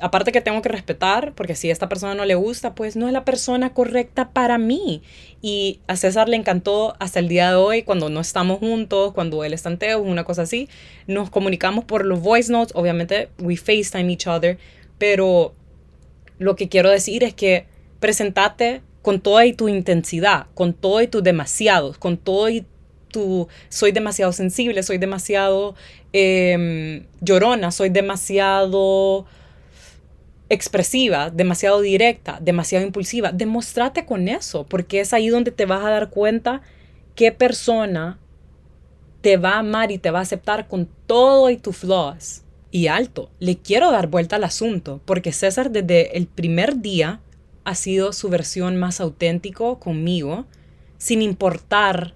aparte 0.00 0.32
que 0.32 0.40
tengo 0.40 0.62
que 0.62 0.68
respetar, 0.68 1.34
porque 1.34 1.54
si 1.54 1.68
a 1.68 1.72
esta 1.72 1.88
persona 1.88 2.14
no 2.14 2.24
le 2.24 2.34
gusta, 2.34 2.74
pues 2.74 2.96
no 2.96 3.06
es 3.06 3.12
la 3.12 3.24
persona 3.24 3.72
correcta 3.74 4.30
para 4.30 4.58
mí. 4.58 5.02
Y 5.42 5.80
a 5.86 5.96
César 5.96 6.28
le 6.28 6.36
encantó 6.36 6.94
hasta 6.98 7.18
el 7.18 7.28
día 7.28 7.50
de 7.50 7.56
hoy, 7.56 7.82
cuando 7.82 8.08
no 8.08 8.20
estamos 8.20 8.58
juntos, 8.58 9.12
cuando 9.12 9.44
él 9.44 9.52
está 9.52 9.68
en 9.70 9.78
Teo, 9.78 10.00
una 10.00 10.24
cosa 10.24 10.42
así, 10.42 10.68
nos 11.06 11.30
comunicamos 11.30 11.84
por 11.84 12.04
los 12.04 12.20
voice 12.20 12.50
notes, 12.50 12.74
obviamente 12.74 13.28
we 13.40 13.56
FaceTime 13.56 14.12
each 14.12 14.26
other, 14.26 14.58
pero 14.98 15.54
lo 16.40 16.56
que 16.56 16.68
quiero 16.68 16.90
decir 16.90 17.22
es 17.22 17.34
que 17.34 17.66
presentate 18.00 18.80
con 19.02 19.20
toda 19.20 19.44
y 19.44 19.52
tu 19.52 19.68
intensidad, 19.68 20.46
con 20.54 20.72
todo 20.72 21.02
y 21.02 21.06
tus 21.06 21.22
demasiados, 21.22 21.98
con 21.98 22.16
todo 22.16 22.48
y 22.48 22.66
tu 23.12 23.46
soy 23.68 23.92
demasiado 23.92 24.32
sensible, 24.32 24.82
soy 24.82 24.96
demasiado 24.96 25.74
em, 26.12 27.04
llorona, 27.20 27.70
soy 27.70 27.90
demasiado 27.90 29.26
expresiva, 30.48 31.28
demasiado 31.28 31.82
directa, 31.82 32.38
demasiado 32.40 32.86
impulsiva. 32.86 33.32
Demostrate 33.32 34.06
con 34.06 34.26
eso, 34.26 34.64
porque 34.64 35.00
es 35.00 35.12
ahí 35.12 35.28
donde 35.28 35.50
te 35.50 35.66
vas 35.66 35.84
a 35.84 35.90
dar 35.90 36.08
cuenta 36.08 36.62
qué 37.14 37.32
persona 37.32 38.18
te 39.20 39.36
va 39.36 39.56
a 39.56 39.58
amar 39.58 39.92
y 39.92 39.98
te 39.98 40.10
va 40.10 40.20
a 40.20 40.22
aceptar 40.22 40.68
con 40.68 40.88
todo 41.06 41.50
y 41.50 41.58
tus 41.58 41.76
flaws. 41.76 42.44
Y 42.70 42.86
alto, 42.86 43.30
le 43.40 43.56
quiero 43.56 43.90
dar 43.90 44.06
vuelta 44.06 44.36
al 44.36 44.44
asunto, 44.44 45.00
porque 45.04 45.32
César 45.32 45.70
desde 45.70 46.16
el 46.16 46.26
primer 46.26 46.80
día 46.80 47.20
ha 47.64 47.74
sido 47.74 48.12
su 48.12 48.28
versión 48.28 48.76
más 48.76 49.00
auténtico 49.00 49.80
conmigo, 49.80 50.46
sin 50.98 51.22
importar 51.22 52.14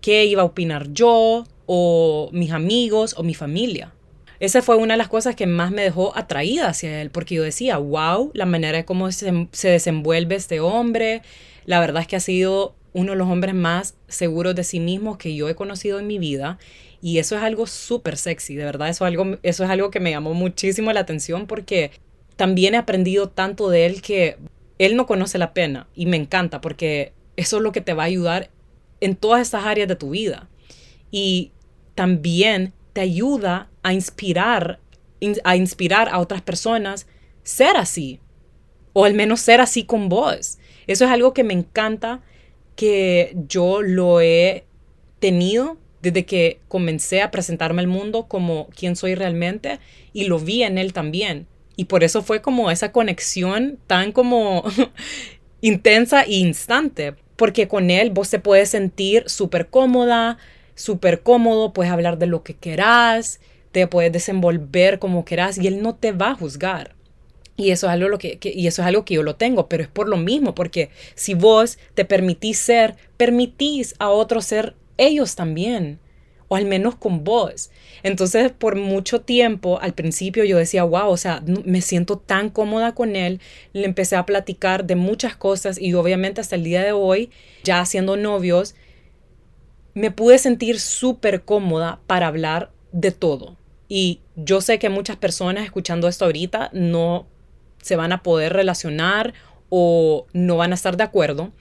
qué 0.00 0.24
iba 0.26 0.42
a 0.42 0.46
opinar 0.46 0.92
yo 0.92 1.44
o 1.66 2.30
mis 2.32 2.52
amigos 2.52 3.14
o 3.16 3.22
mi 3.22 3.34
familia. 3.34 3.92
Esa 4.38 4.62
fue 4.62 4.76
una 4.76 4.94
de 4.94 4.98
las 4.98 5.08
cosas 5.08 5.36
que 5.36 5.46
más 5.46 5.70
me 5.70 5.82
dejó 5.82 6.16
atraída 6.16 6.68
hacia 6.68 7.02
él, 7.02 7.10
porque 7.10 7.34
yo 7.34 7.42
decía, 7.42 7.76
wow, 7.76 8.30
la 8.32 8.46
manera 8.46 8.78
de 8.78 8.84
cómo 8.84 9.12
se, 9.12 9.48
se 9.52 9.68
desenvuelve 9.68 10.36
este 10.36 10.60
hombre, 10.60 11.22
la 11.66 11.78
verdad 11.78 12.02
es 12.02 12.08
que 12.08 12.16
ha 12.16 12.20
sido 12.20 12.74
uno 12.92 13.12
de 13.12 13.18
los 13.18 13.28
hombres 13.28 13.54
más 13.54 13.94
seguros 14.08 14.54
de 14.54 14.64
sí 14.64 14.80
mismo 14.80 15.18
que 15.18 15.34
yo 15.34 15.48
he 15.48 15.54
conocido 15.54 15.98
en 15.98 16.06
mi 16.06 16.18
vida. 16.18 16.58
Y 17.00 17.18
eso 17.18 17.36
es 17.36 17.42
algo 17.42 17.66
súper 17.66 18.16
sexy, 18.16 18.56
de 18.56 18.64
verdad, 18.64 18.88
eso 18.88 19.06
es, 19.06 19.08
algo, 19.08 19.38
eso 19.42 19.64
es 19.64 19.70
algo 19.70 19.90
que 19.90 20.00
me 20.00 20.10
llamó 20.10 20.34
muchísimo 20.34 20.92
la 20.92 21.00
atención 21.00 21.46
porque 21.46 21.92
también 22.36 22.74
he 22.74 22.78
aprendido 22.78 23.28
tanto 23.28 23.70
de 23.70 23.86
él 23.86 24.02
que 24.02 24.36
él 24.78 24.96
no 24.96 25.06
conoce 25.06 25.38
la 25.38 25.54
pena 25.54 25.88
y 25.94 26.06
me 26.06 26.16
encanta 26.16 26.60
porque 26.60 27.12
eso 27.36 27.56
es 27.56 27.62
lo 27.62 27.72
que 27.72 27.80
te 27.80 27.94
va 27.94 28.02
a 28.02 28.06
ayudar 28.06 28.50
en 29.00 29.16
todas 29.16 29.42
estas 29.42 29.64
áreas 29.64 29.88
de 29.88 29.96
tu 29.96 30.10
vida. 30.10 30.48
Y 31.10 31.52
también 31.94 32.72
te 32.92 33.00
ayuda 33.00 33.68
a 33.82 33.92
inspirar, 33.92 34.78
a 35.44 35.56
inspirar 35.56 36.08
a 36.08 36.18
otras 36.18 36.42
personas 36.42 37.06
ser 37.42 37.76
así, 37.76 38.20
o 38.92 39.04
al 39.04 39.14
menos 39.14 39.40
ser 39.40 39.60
así 39.60 39.84
con 39.84 40.08
vos. 40.08 40.58
Eso 40.86 41.04
es 41.04 41.10
algo 41.10 41.32
que 41.32 41.44
me 41.44 41.54
encanta, 41.54 42.20
que 42.80 43.36
yo 43.46 43.82
lo 43.82 44.22
he 44.22 44.64
tenido 45.18 45.76
desde 46.00 46.24
que 46.24 46.60
comencé 46.66 47.20
a 47.20 47.30
presentarme 47.30 47.82
al 47.82 47.88
mundo 47.88 48.24
como 48.26 48.68
quien 48.68 48.96
soy 48.96 49.14
realmente 49.14 49.80
y 50.14 50.24
lo 50.24 50.38
vi 50.38 50.62
en 50.62 50.78
él 50.78 50.94
también. 50.94 51.46
Y 51.76 51.84
por 51.84 52.04
eso 52.04 52.22
fue 52.22 52.40
como 52.40 52.70
esa 52.70 52.90
conexión 52.90 53.78
tan 53.86 54.12
como 54.12 54.64
intensa 55.60 56.22
e 56.22 56.36
instante, 56.36 57.16
porque 57.36 57.68
con 57.68 57.90
él 57.90 58.12
vos 58.12 58.30
te 58.30 58.38
puedes 58.38 58.70
sentir 58.70 59.24
súper 59.28 59.68
cómoda, 59.68 60.38
súper 60.74 61.22
cómodo, 61.22 61.74
puedes 61.74 61.92
hablar 61.92 62.16
de 62.16 62.28
lo 62.28 62.42
que 62.42 62.54
querás, 62.54 63.40
te 63.72 63.86
puedes 63.88 64.10
desenvolver 64.10 64.98
como 64.98 65.26
querás 65.26 65.58
y 65.58 65.66
él 65.66 65.82
no 65.82 65.96
te 65.96 66.12
va 66.12 66.30
a 66.30 66.34
juzgar. 66.34 66.94
Y 67.60 67.72
eso, 67.72 67.88
es 67.88 67.92
algo 67.92 68.08
lo 68.08 68.18
que, 68.18 68.38
y 68.42 68.66
eso 68.66 68.80
es 68.80 68.88
algo 68.88 69.04
que 69.04 69.12
yo 69.12 69.22
lo 69.22 69.36
tengo, 69.36 69.68
pero 69.68 69.82
es 69.82 69.88
por 69.90 70.08
lo 70.08 70.16
mismo, 70.16 70.54
porque 70.54 70.88
si 71.14 71.34
vos 71.34 71.78
te 71.92 72.06
permitís 72.06 72.58
ser, 72.58 72.96
permitís 73.18 73.94
a 73.98 74.08
otros 74.08 74.46
ser 74.46 74.76
ellos 74.96 75.36
también, 75.36 75.98
o 76.48 76.56
al 76.56 76.64
menos 76.64 76.94
con 76.94 77.22
vos. 77.22 77.70
Entonces, 78.02 78.50
por 78.50 78.76
mucho 78.76 79.20
tiempo, 79.20 79.78
al 79.78 79.92
principio 79.92 80.44
yo 80.44 80.56
decía, 80.56 80.84
wow, 80.84 81.10
o 81.10 81.18
sea, 81.18 81.42
me 81.66 81.82
siento 81.82 82.16
tan 82.16 82.48
cómoda 82.48 82.94
con 82.94 83.14
él, 83.14 83.42
le 83.74 83.84
empecé 83.84 84.16
a 84.16 84.24
platicar 84.24 84.86
de 84.86 84.96
muchas 84.96 85.36
cosas 85.36 85.78
y 85.78 85.92
obviamente 85.92 86.40
hasta 86.40 86.56
el 86.56 86.64
día 86.64 86.82
de 86.82 86.92
hoy, 86.92 87.28
ya 87.62 87.84
siendo 87.84 88.16
novios, 88.16 88.74
me 89.92 90.10
pude 90.10 90.38
sentir 90.38 90.80
súper 90.80 91.42
cómoda 91.42 92.00
para 92.06 92.28
hablar 92.28 92.72
de 92.92 93.10
todo. 93.10 93.58
Y 93.86 94.20
yo 94.34 94.62
sé 94.62 94.78
que 94.78 94.88
muchas 94.88 95.16
personas 95.18 95.64
escuchando 95.64 96.08
esto 96.08 96.24
ahorita 96.24 96.70
no 96.72 97.26
se 97.82 97.96
van 97.96 98.12
a 98.12 98.22
poder 98.22 98.52
relacionar 98.52 99.34
o 99.68 100.26
no 100.32 100.56
van 100.56 100.72
a 100.72 100.74
estar 100.74 100.96
de 100.96 101.04
acuerdo, 101.04 101.52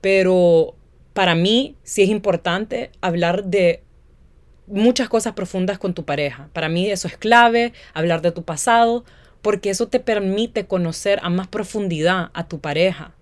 pero 0.00 0.74
para 1.12 1.34
mí 1.34 1.76
sí 1.82 2.02
es 2.02 2.08
importante 2.10 2.90
hablar 3.00 3.44
de 3.44 3.82
muchas 4.66 5.08
cosas 5.08 5.34
profundas 5.34 5.78
con 5.78 5.94
tu 5.94 6.04
pareja. 6.04 6.50
Para 6.52 6.68
mí 6.68 6.90
eso 6.90 7.08
es 7.08 7.16
clave, 7.16 7.72
hablar 7.94 8.20
de 8.20 8.32
tu 8.32 8.42
pasado, 8.42 9.04
porque 9.42 9.70
eso 9.70 9.88
te 9.88 10.00
permite 10.00 10.66
conocer 10.66 11.20
a 11.22 11.30
más 11.30 11.46
profundidad 11.46 12.30
a 12.34 12.48
tu 12.48 12.60
pareja. 12.60 13.14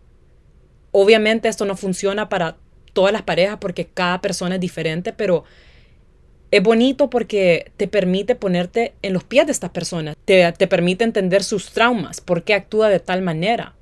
Obviamente 0.90 1.48
esto 1.48 1.64
no 1.66 1.76
funciona 1.76 2.28
para 2.28 2.56
todas 2.92 3.12
las 3.12 3.22
parejas 3.22 3.58
porque 3.60 3.86
cada 3.86 4.20
persona 4.20 4.54
es 4.54 4.60
diferente, 4.60 5.12
pero 5.12 5.44
es 6.54 6.62
bonito 6.62 7.10
porque 7.10 7.72
te 7.76 7.88
permite 7.88 8.36
ponerte 8.36 8.94
en 9.02 9.12
los 9.12 9.24
pies 9.24 9.44
de 9.44 9.50
estas 9.50 9.70
personas, 9.70 10.14
te, 10.24 10.52
te 10.52 10.68
permite 10.68 11.02
entender 11.02 11.42
sus 11.42 11.72
traumas, 11.72 12.20
por 12.20 12.44
qué 12.44 12.54
actúa 12.54 12.88
de 12.88 13.00
tal 13.00 13.22
manera. 13.22 13.74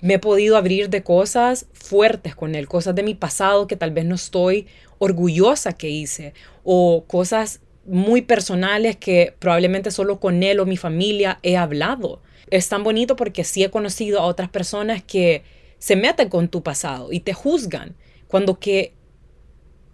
Me 0.00 0.14
he 0.14 0.18
podido 0.20 0.56
abrir 0.56 0.88
de 0.88 1.02
cosas 1.02 1.66
fuertes 1.72 2.36
con 2.36 2.54
él, 2.54 2.68
cosas 2.68 2.94
de 2.94 3.02
mi 3.02 3.16
pasado 3.16 3.66
que 3.66 3.74
tal 3.74 3.90
vez 3.90 4.04
no 4.04 4.14
estoy 4.14 4.68
orgullosa 5.00 5.72
que 5.72 5.88
hice, 5.88 6.32
o 6.62 7.06
cosas 7.08 7.60
muy 7.86 8.22
personales 8.22 8.96
que 8.96 9.34
probablemente 9.40 9.90
solo 9.90 10.20
con 10.20 10.44
él 10.44 10.60
o 10.60 10.64
mi 10.64 10.76
familia 10.76 11.40
he 11.42 11.56
hablado. 11.56 12.22
Es 12.50 12.68
tan 12.68 12.84
bonito 12.84 13.16
porque 13.16 13.42
sí 13.42 13.64
he 13.64 13.70
conocido 13.70 14.20
a 14.20 14.26
otras 14.26 14.48
personas 14.48 15.02
que 15.02 15.42
se 15.78 15.96
meten 15.96 16.28
con 16.28 16.46
tu 16.46 16.62
pasado 16.62 17.12
y 17.12 17.18
te 17.18 17.32
juzgan 17.32 17.96
cuando 18.28 18.60
que 18.60 18.92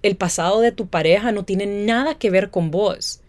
el 0.02 0.16
pasado 0.16 0.60
de 0.60 0.72
tu 0.72 0.88
pareja 0.88 1.32
no 1.32 1.44
tiene 1.44 1.66
nada 1.66 2.18
que 2.18 2.30
ver 2.30 2.50
con 2.50 2.70
vos. 2.70 3.20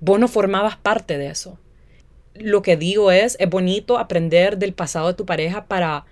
Vos 0.00 0.18
no 0.18 0.28
formabas 0.28 0.76
parte 0.76 1.18
de 1.18 1.28
eso. 1.28 1.58
Lo 2.34 2.62
que 2.62 2.76
digo 2.76 3.10
es, 3.10 3.36
es 3.40 3.48
bonito 3.48 3.98
aprender 3.98 4.58
del 4.58 4.74
pasado 4.74 5.08
de 5.08 5.14
tu 5.14 5.26
pareja 5.26 5.66
para 5.66 6.04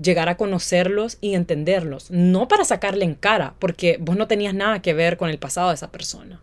llegar 0.00 0.28
a 0.28 0.36
conocerlos 0.36 1.18
y 1.20 1.34
entenderlos, 1.34 2.10
no 2.10 2.48
para 2.48 2.64
sacarle 2.64 3.04
en 3.04 3.14
cara, 3.14 3.54
porque 3.58 3.98
vos 4.00 4.16
no 4.16 4.26
tenías 4.26 4.54
nada 4.54 4.80
que 4.80 4.94
ver 4.94 5.16
con 5.16 5.28
el 5.28 5.38
pasado 5.38 5.68
de 5.68 5.74
esa 5.74 5.90
persona. 5.90 6.42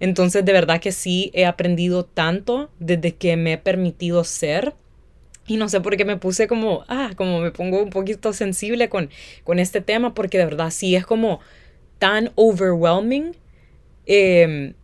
Entonces, 0.00 0.44
de 0.44 0.52
verdad 0.52 0.80
que 0.80 0.92
sí 0.92 1.30
he 1.34 1.46
aprendido 1.46 2.04
tanto 2.04 2.70
desde 2.78 3.14
que 3.14 3.36
me 3.36 3.54
he 3.54 3.58
permitido 3.58 4.22
ser 4.24 4.74
y 5.46 5.56
no 5.56 5.68
sé 5.68 5.80
por 5.80 5.96
qué 5.96 6.04
me 6.04 6.16
puse 6.16 6.46
como, 6.46 6.84
ah, 6.88 7.10
como 7.16 7.40
me 7.40 7.50
pongo 7.50 7.82
un 7.82 7.90
poquito 7.90 8.32
sensible 8.32 8.88
con, 8.88 9.10
con 9.44 9.58
este 9.58 9.80
tema, 9.80 10.14
porque 10.14 10.38
de 10.38 10.46
verdad 10.46 10.70
sí 10.70 10.96
es 10.96 11.04
como 11.04 11.40
tan 11.98 12.32
overwhelming 12.34 13.36
em, 14.06 14.74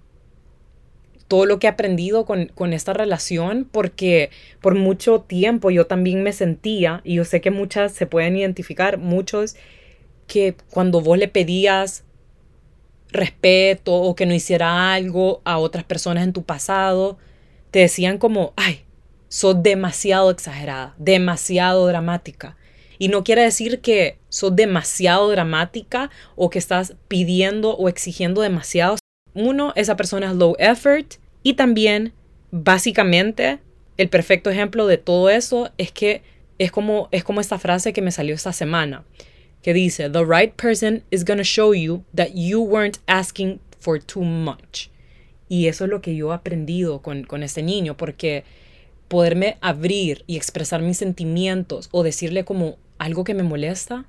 todo 1.29 1.47
lo 1.47 1.59
que 1.59 1.67
he 1.67 1.71
aprendido 1.71 2.25
con, 2.25 2.47
con, 2.47 2.73
esta 2.73 2.93
relación, 2.93 3.69
porque 3.71 4.31
por 4.61 4.75
mucho 4.75 5.21
tiempo 5.21 5.71
yo 5.71 5.87
también 5.87 6.23
me 6.23 6.33
sentía, 6.33 7.01
y 7.05 7.15
yo 7.15 7.25
sé 7.25 7.41
que 7.41 7.51
muchas 7.51 7.93
se 7.93 8.07
pueden 8.07 8.37
identificar, 8.37 8.99
muchos, 8.99 9.55
que 10.27 10.57
cuando 10.71 11.01
vos 11.01 11.19
le 11.19 11.29
pedías 11.29 12.05
respeto 13.13 13.95
o 13.95 14.15
que 14.15 14.27
no 14.27 14.35
hiciera 14.35 14.93
algo 14.93 15.41
a 15.45 15.59
otras 15.59 15.85
personas 15.85 16.25
en 16.25 16.33
tu 16.33 16.45
pasado, 16.45 17.19
te 17.71 17.81
decían 17.81 18.19
como, 18.19 18.53
ay, 18.57 18.85
sos 19.29 19.63
demasiado 19.63 20.31
exagerada, 20.31 20.95
demasiado 20.99 21.87
dramática. 21.87 22.57
Y 23.01 23.09
no 23.09 23.25
quiere 23.25 23.43
decir 23.43 23.81
que 23.81 24.19
sos 24.29 24.55
demasiado 24.55 25.31
dramática 25.31 26.11
o 26.37 26.51
que 26.51 26.59
estás 26.59 26.97
pidiendo 27.09 27.75
o 27.75 27.89
exigiendo 27.89 28.43
demasiado. 28.43 28.97
Uno, 29.33 29.73
esa 29.75 29.97
persona 29.97 30.27
es 30.31 30.37
low 30.37 30.55
effort 30.59 31.15
y 31.43 31.55
también, 31.55 32.13
básicamente, 32.51 33.59
el 33.97 34.11
perfecto 34.11 34.51
ejemplo 34.51 34.87
de 34.87 34.99
todo 34.99 35.31
eso 35.31 35.71
es 35.79 35.93
que 35.93 36.21
es 36.59 36.71
como, 36.71 37.09
es 37.11 37.25
como 37.25 37.41
esta 37.41 37.59
frase 37.59 37.95
que 37.95 38.03
me 38.03 38.13
salió 38.13 38.35
esta 38.35 38.53
semana, 38.53 39.03
que 39.63 39.73
dice, 39.73 40.11
The 40.11 40.27
right 40.27 40.53
person 40.53 41.03
is 41.11 41.25
going 41.25 41.39
to 41.39 41.43
show 41.43 41.73
you 41.73 42.05
that 42.15 42.33
you 42.35 42.61
weren't 42.61 42.99
asking 43.07 43.61
for 43.79 43.99
too 43.99 44.25
much. 44.25 44.91
Y 45.49 45.69
eso 45.69 45.85
es 45.85 45.91
lo 45.91 46.03
que 46.03 46.15
yo 46.15 46.33
he 46.33 46.35
aprendido 46.35 47.01
con, 47.01 47.25
con 47.25 47.43
este 47.43 47.63
niño, 47.63 47.97
porque 47.97 48.45
poderme 49.09 49.57
abrir 49.63 50.23
y 50.27 50.37
expresar 50.37 50.83
mis 50.83 50.99
sentimientos 50.99 51.89
o 51.93 52.03
decirle 52.03 52.45
como 52.45 52.77
algo 53.01 53.25
que 53.25 53.35
me 53.35 53.43
molesta 53.43 54.05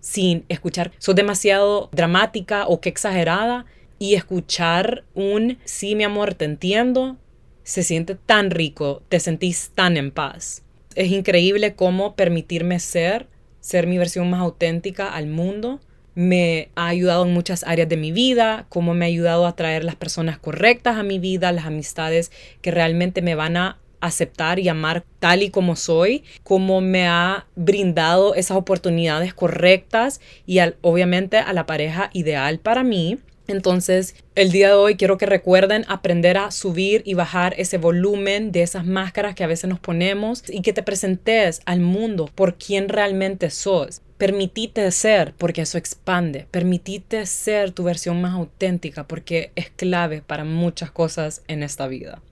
sin 0.00 0.44
escuchar, 0.50 0.92
sos 0.98 1.14
demasiado 1.14 1.88
dramática 1.92 2.66
o 2.66 2.80
que 2.80 2.90
exagerada 2.90 3.64
y 3.98 4.16
escuchar 4.16 5.04
un 5.14 5.56
sí, 5.64 5.94
mi 5.94 6.04
amor, 6.04 6.34
te 6.34 6.44
entiendo, 6.44 7.16
se 7.62 7.82
siente 7.82 8.14
tan 8.16 8.50
rico, 8.50 9.02
te 9.08 9.18
sentís 9.20 9.70
tan 9.74 9.96
en 9.96 10.10
paz. 10.10 10.62
Es 10.94 11.10
increíble 11.10 11.74
cómo 11.74 12.16
permitirme 12.16 12.80
ser, 12.80 13.28
ser 13.60 13.86
mi 13.86 13.96
versión 13.96 14.28
más 14.28 14.40
auténtica 14.40 15.14
al 15.14 15.26
mundo, 15.26 15.80
me 16.14 16.68
ha 16.74 16.88
ayudado 16.88 17.24
en 17.24 17.32
muchas 17.32 17.64
áreas 17.64 17.88
de 17.88 17.96
mi 17.96 18.12
vida, 18.12 18.66
cómo 18.68 18.94
me 18.94 19.06
ha 19.06 19.08
ayudado 19.08 19.46
a 19.46 19.56
traer 19.56 19.84
las 19.84 19.96
personas 19.96 20.38
correctas 20.38 20.96
a 20.96 21.02
mi 21.02 21.18
vida, 21.18 21.50
las 21.50 21.66
amistades 21.66 22.30
que 22.60 22.70
realmente 22.70 23.22
me 23.22 23.34
van 23.34 23.56
a 23.56 23.78
aceptar 24.06 24.58
y 24.58 24.68
amar 24.68 25.04
tal 25.18 25.42
y 25.42 25.50
como 25.50 25.76
soy, 25.76 26.24
cómo 26.42 26.80
me 26.80 27.06
ha 27.06 27.46
brindado 27.56 28.34
esas 28.34 28.56
oportunidades 28.56 29.34
correctas 29.34 30.20
y 30.46 30.58
obviamente 30.82 31.38
a 31.38 31.52
la 31.52 31.66
pareja 31.66 32.10
ideal 32.12 32.58
para 32.58 32.84
mí. 32.84 33.18
Entonces, 33.46 34.16
el 34.34 34.52
día 34.52 34.68
de 34.68 34.74
hoy 34.74 34.96
quiero 34.96 35.18
que 35.18 35.26
recuerden 35.26 35.84
aprender 35.88 36.38
a 36.38 36.50
subir 36.50 37.02
y 37.04 37.12
bajar 37.14 37.54
ese 37.58 37.76
volumen 37.76 38.52
de 38.52 38.62
esas 38.62 38.86
máscaras 38.86 39.34
que 39.34 39.44
a 39.44 39.48
veces 39.48 39.68
nos 39.68 39.80
ponemos 39.80 40.42
y 40.48 40.62
que 40.62 40.72
te 40.72 40.82
presentes 40.82 41.60
al 41.66 41.80
mundo 41.80 42.30
por 42.34 42.54
quien 42.54 42.88
realmente 42.88 43.50
sos. 43.50 44.00
Permitite 44.16 44.90
ser 44.92 45.34
porque 45.36 45.62
eso 45.62 45.76
expande. 45.76 46.46
Permitite 46.50 47.26
ser 47.26 47.72
tu 47.72 47.84
versión 47.84 48.22
más 48.22 48.32
auténtica 48.32 49.06
porque 49.06 49.50
es 49.56 49.68
clave 49.68 50.22
para 50.22 50.44
muchas 50.44 50.90
cosas 50.90 51.42
en 51.46 51.62
esta 51.62 51.86
vida. 51.86 52.22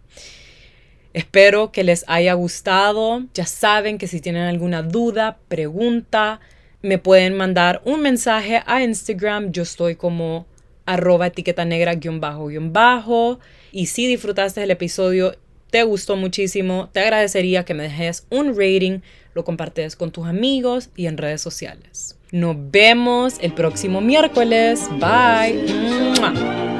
Espero 1.15 1.73
que 1.73 1.85
les 1.85 2.05
haya 2.09 2.35
gustado. 2.35 3.23
Ya 3.35 3.47
saben 3.47 3.99
que 3.99 4.07
si 4.07 4.21
tienen 4.21 4.43
alguna 4.45 4.83
duda, 4.83 5.39
pregunta, 5.49 6.41
me 6.81 6.99
pueden 6.99 7.37
mandar 7.37 7.83
un 7.85 8.01
mensaje 8.01 8.63
a 8.67 8.83
Instagram. 8.83 9.53
Yo 9.53 9.63
estoy 9.63 9.97
como 9.97 10.47
arroba 10.87 11.29
etiqueta 11.29 11.65
negra 11.65 11.95
guion 11.95 12.21
bajo 12.21 12.47
guion 12.47 12.73
bajo. 12.73 13.41
Y 13.71 13.87
si 13.87 14.07
disfrutaste 14.07 14.63
el 14.63 14.71
episodio, 14.71 15.37
te 15.71 15.83
gustó 15.85 16.17
muchísimo, 16.17 16.91
te 16.93 17.01
agradecería 17.01 17.65
que 17.65 17.73
me 17.73 17.85
dejes 17.85 18.27
un 18.29 18.49
rating, 18.49 19.01
lo 19.35 19.45
compartes 19.45 19.97
con 19.97 20.11
tus 20.11 20.27
amigos 20.27 20.91
y 20.97 21.07
en 21.07 21.17
redes 21.17 21.41
sociales. 21.41 22.19
Nos 22.31 22.57
vemos 22.71 23.37
el 23.41 23.55
próximo 23.55 24.01
miércoles. 24.01 24.87
Bye. 25.01 26.72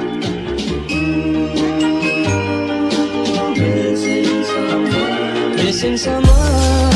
Missing 5.73 5.97
someone 5.97 6.92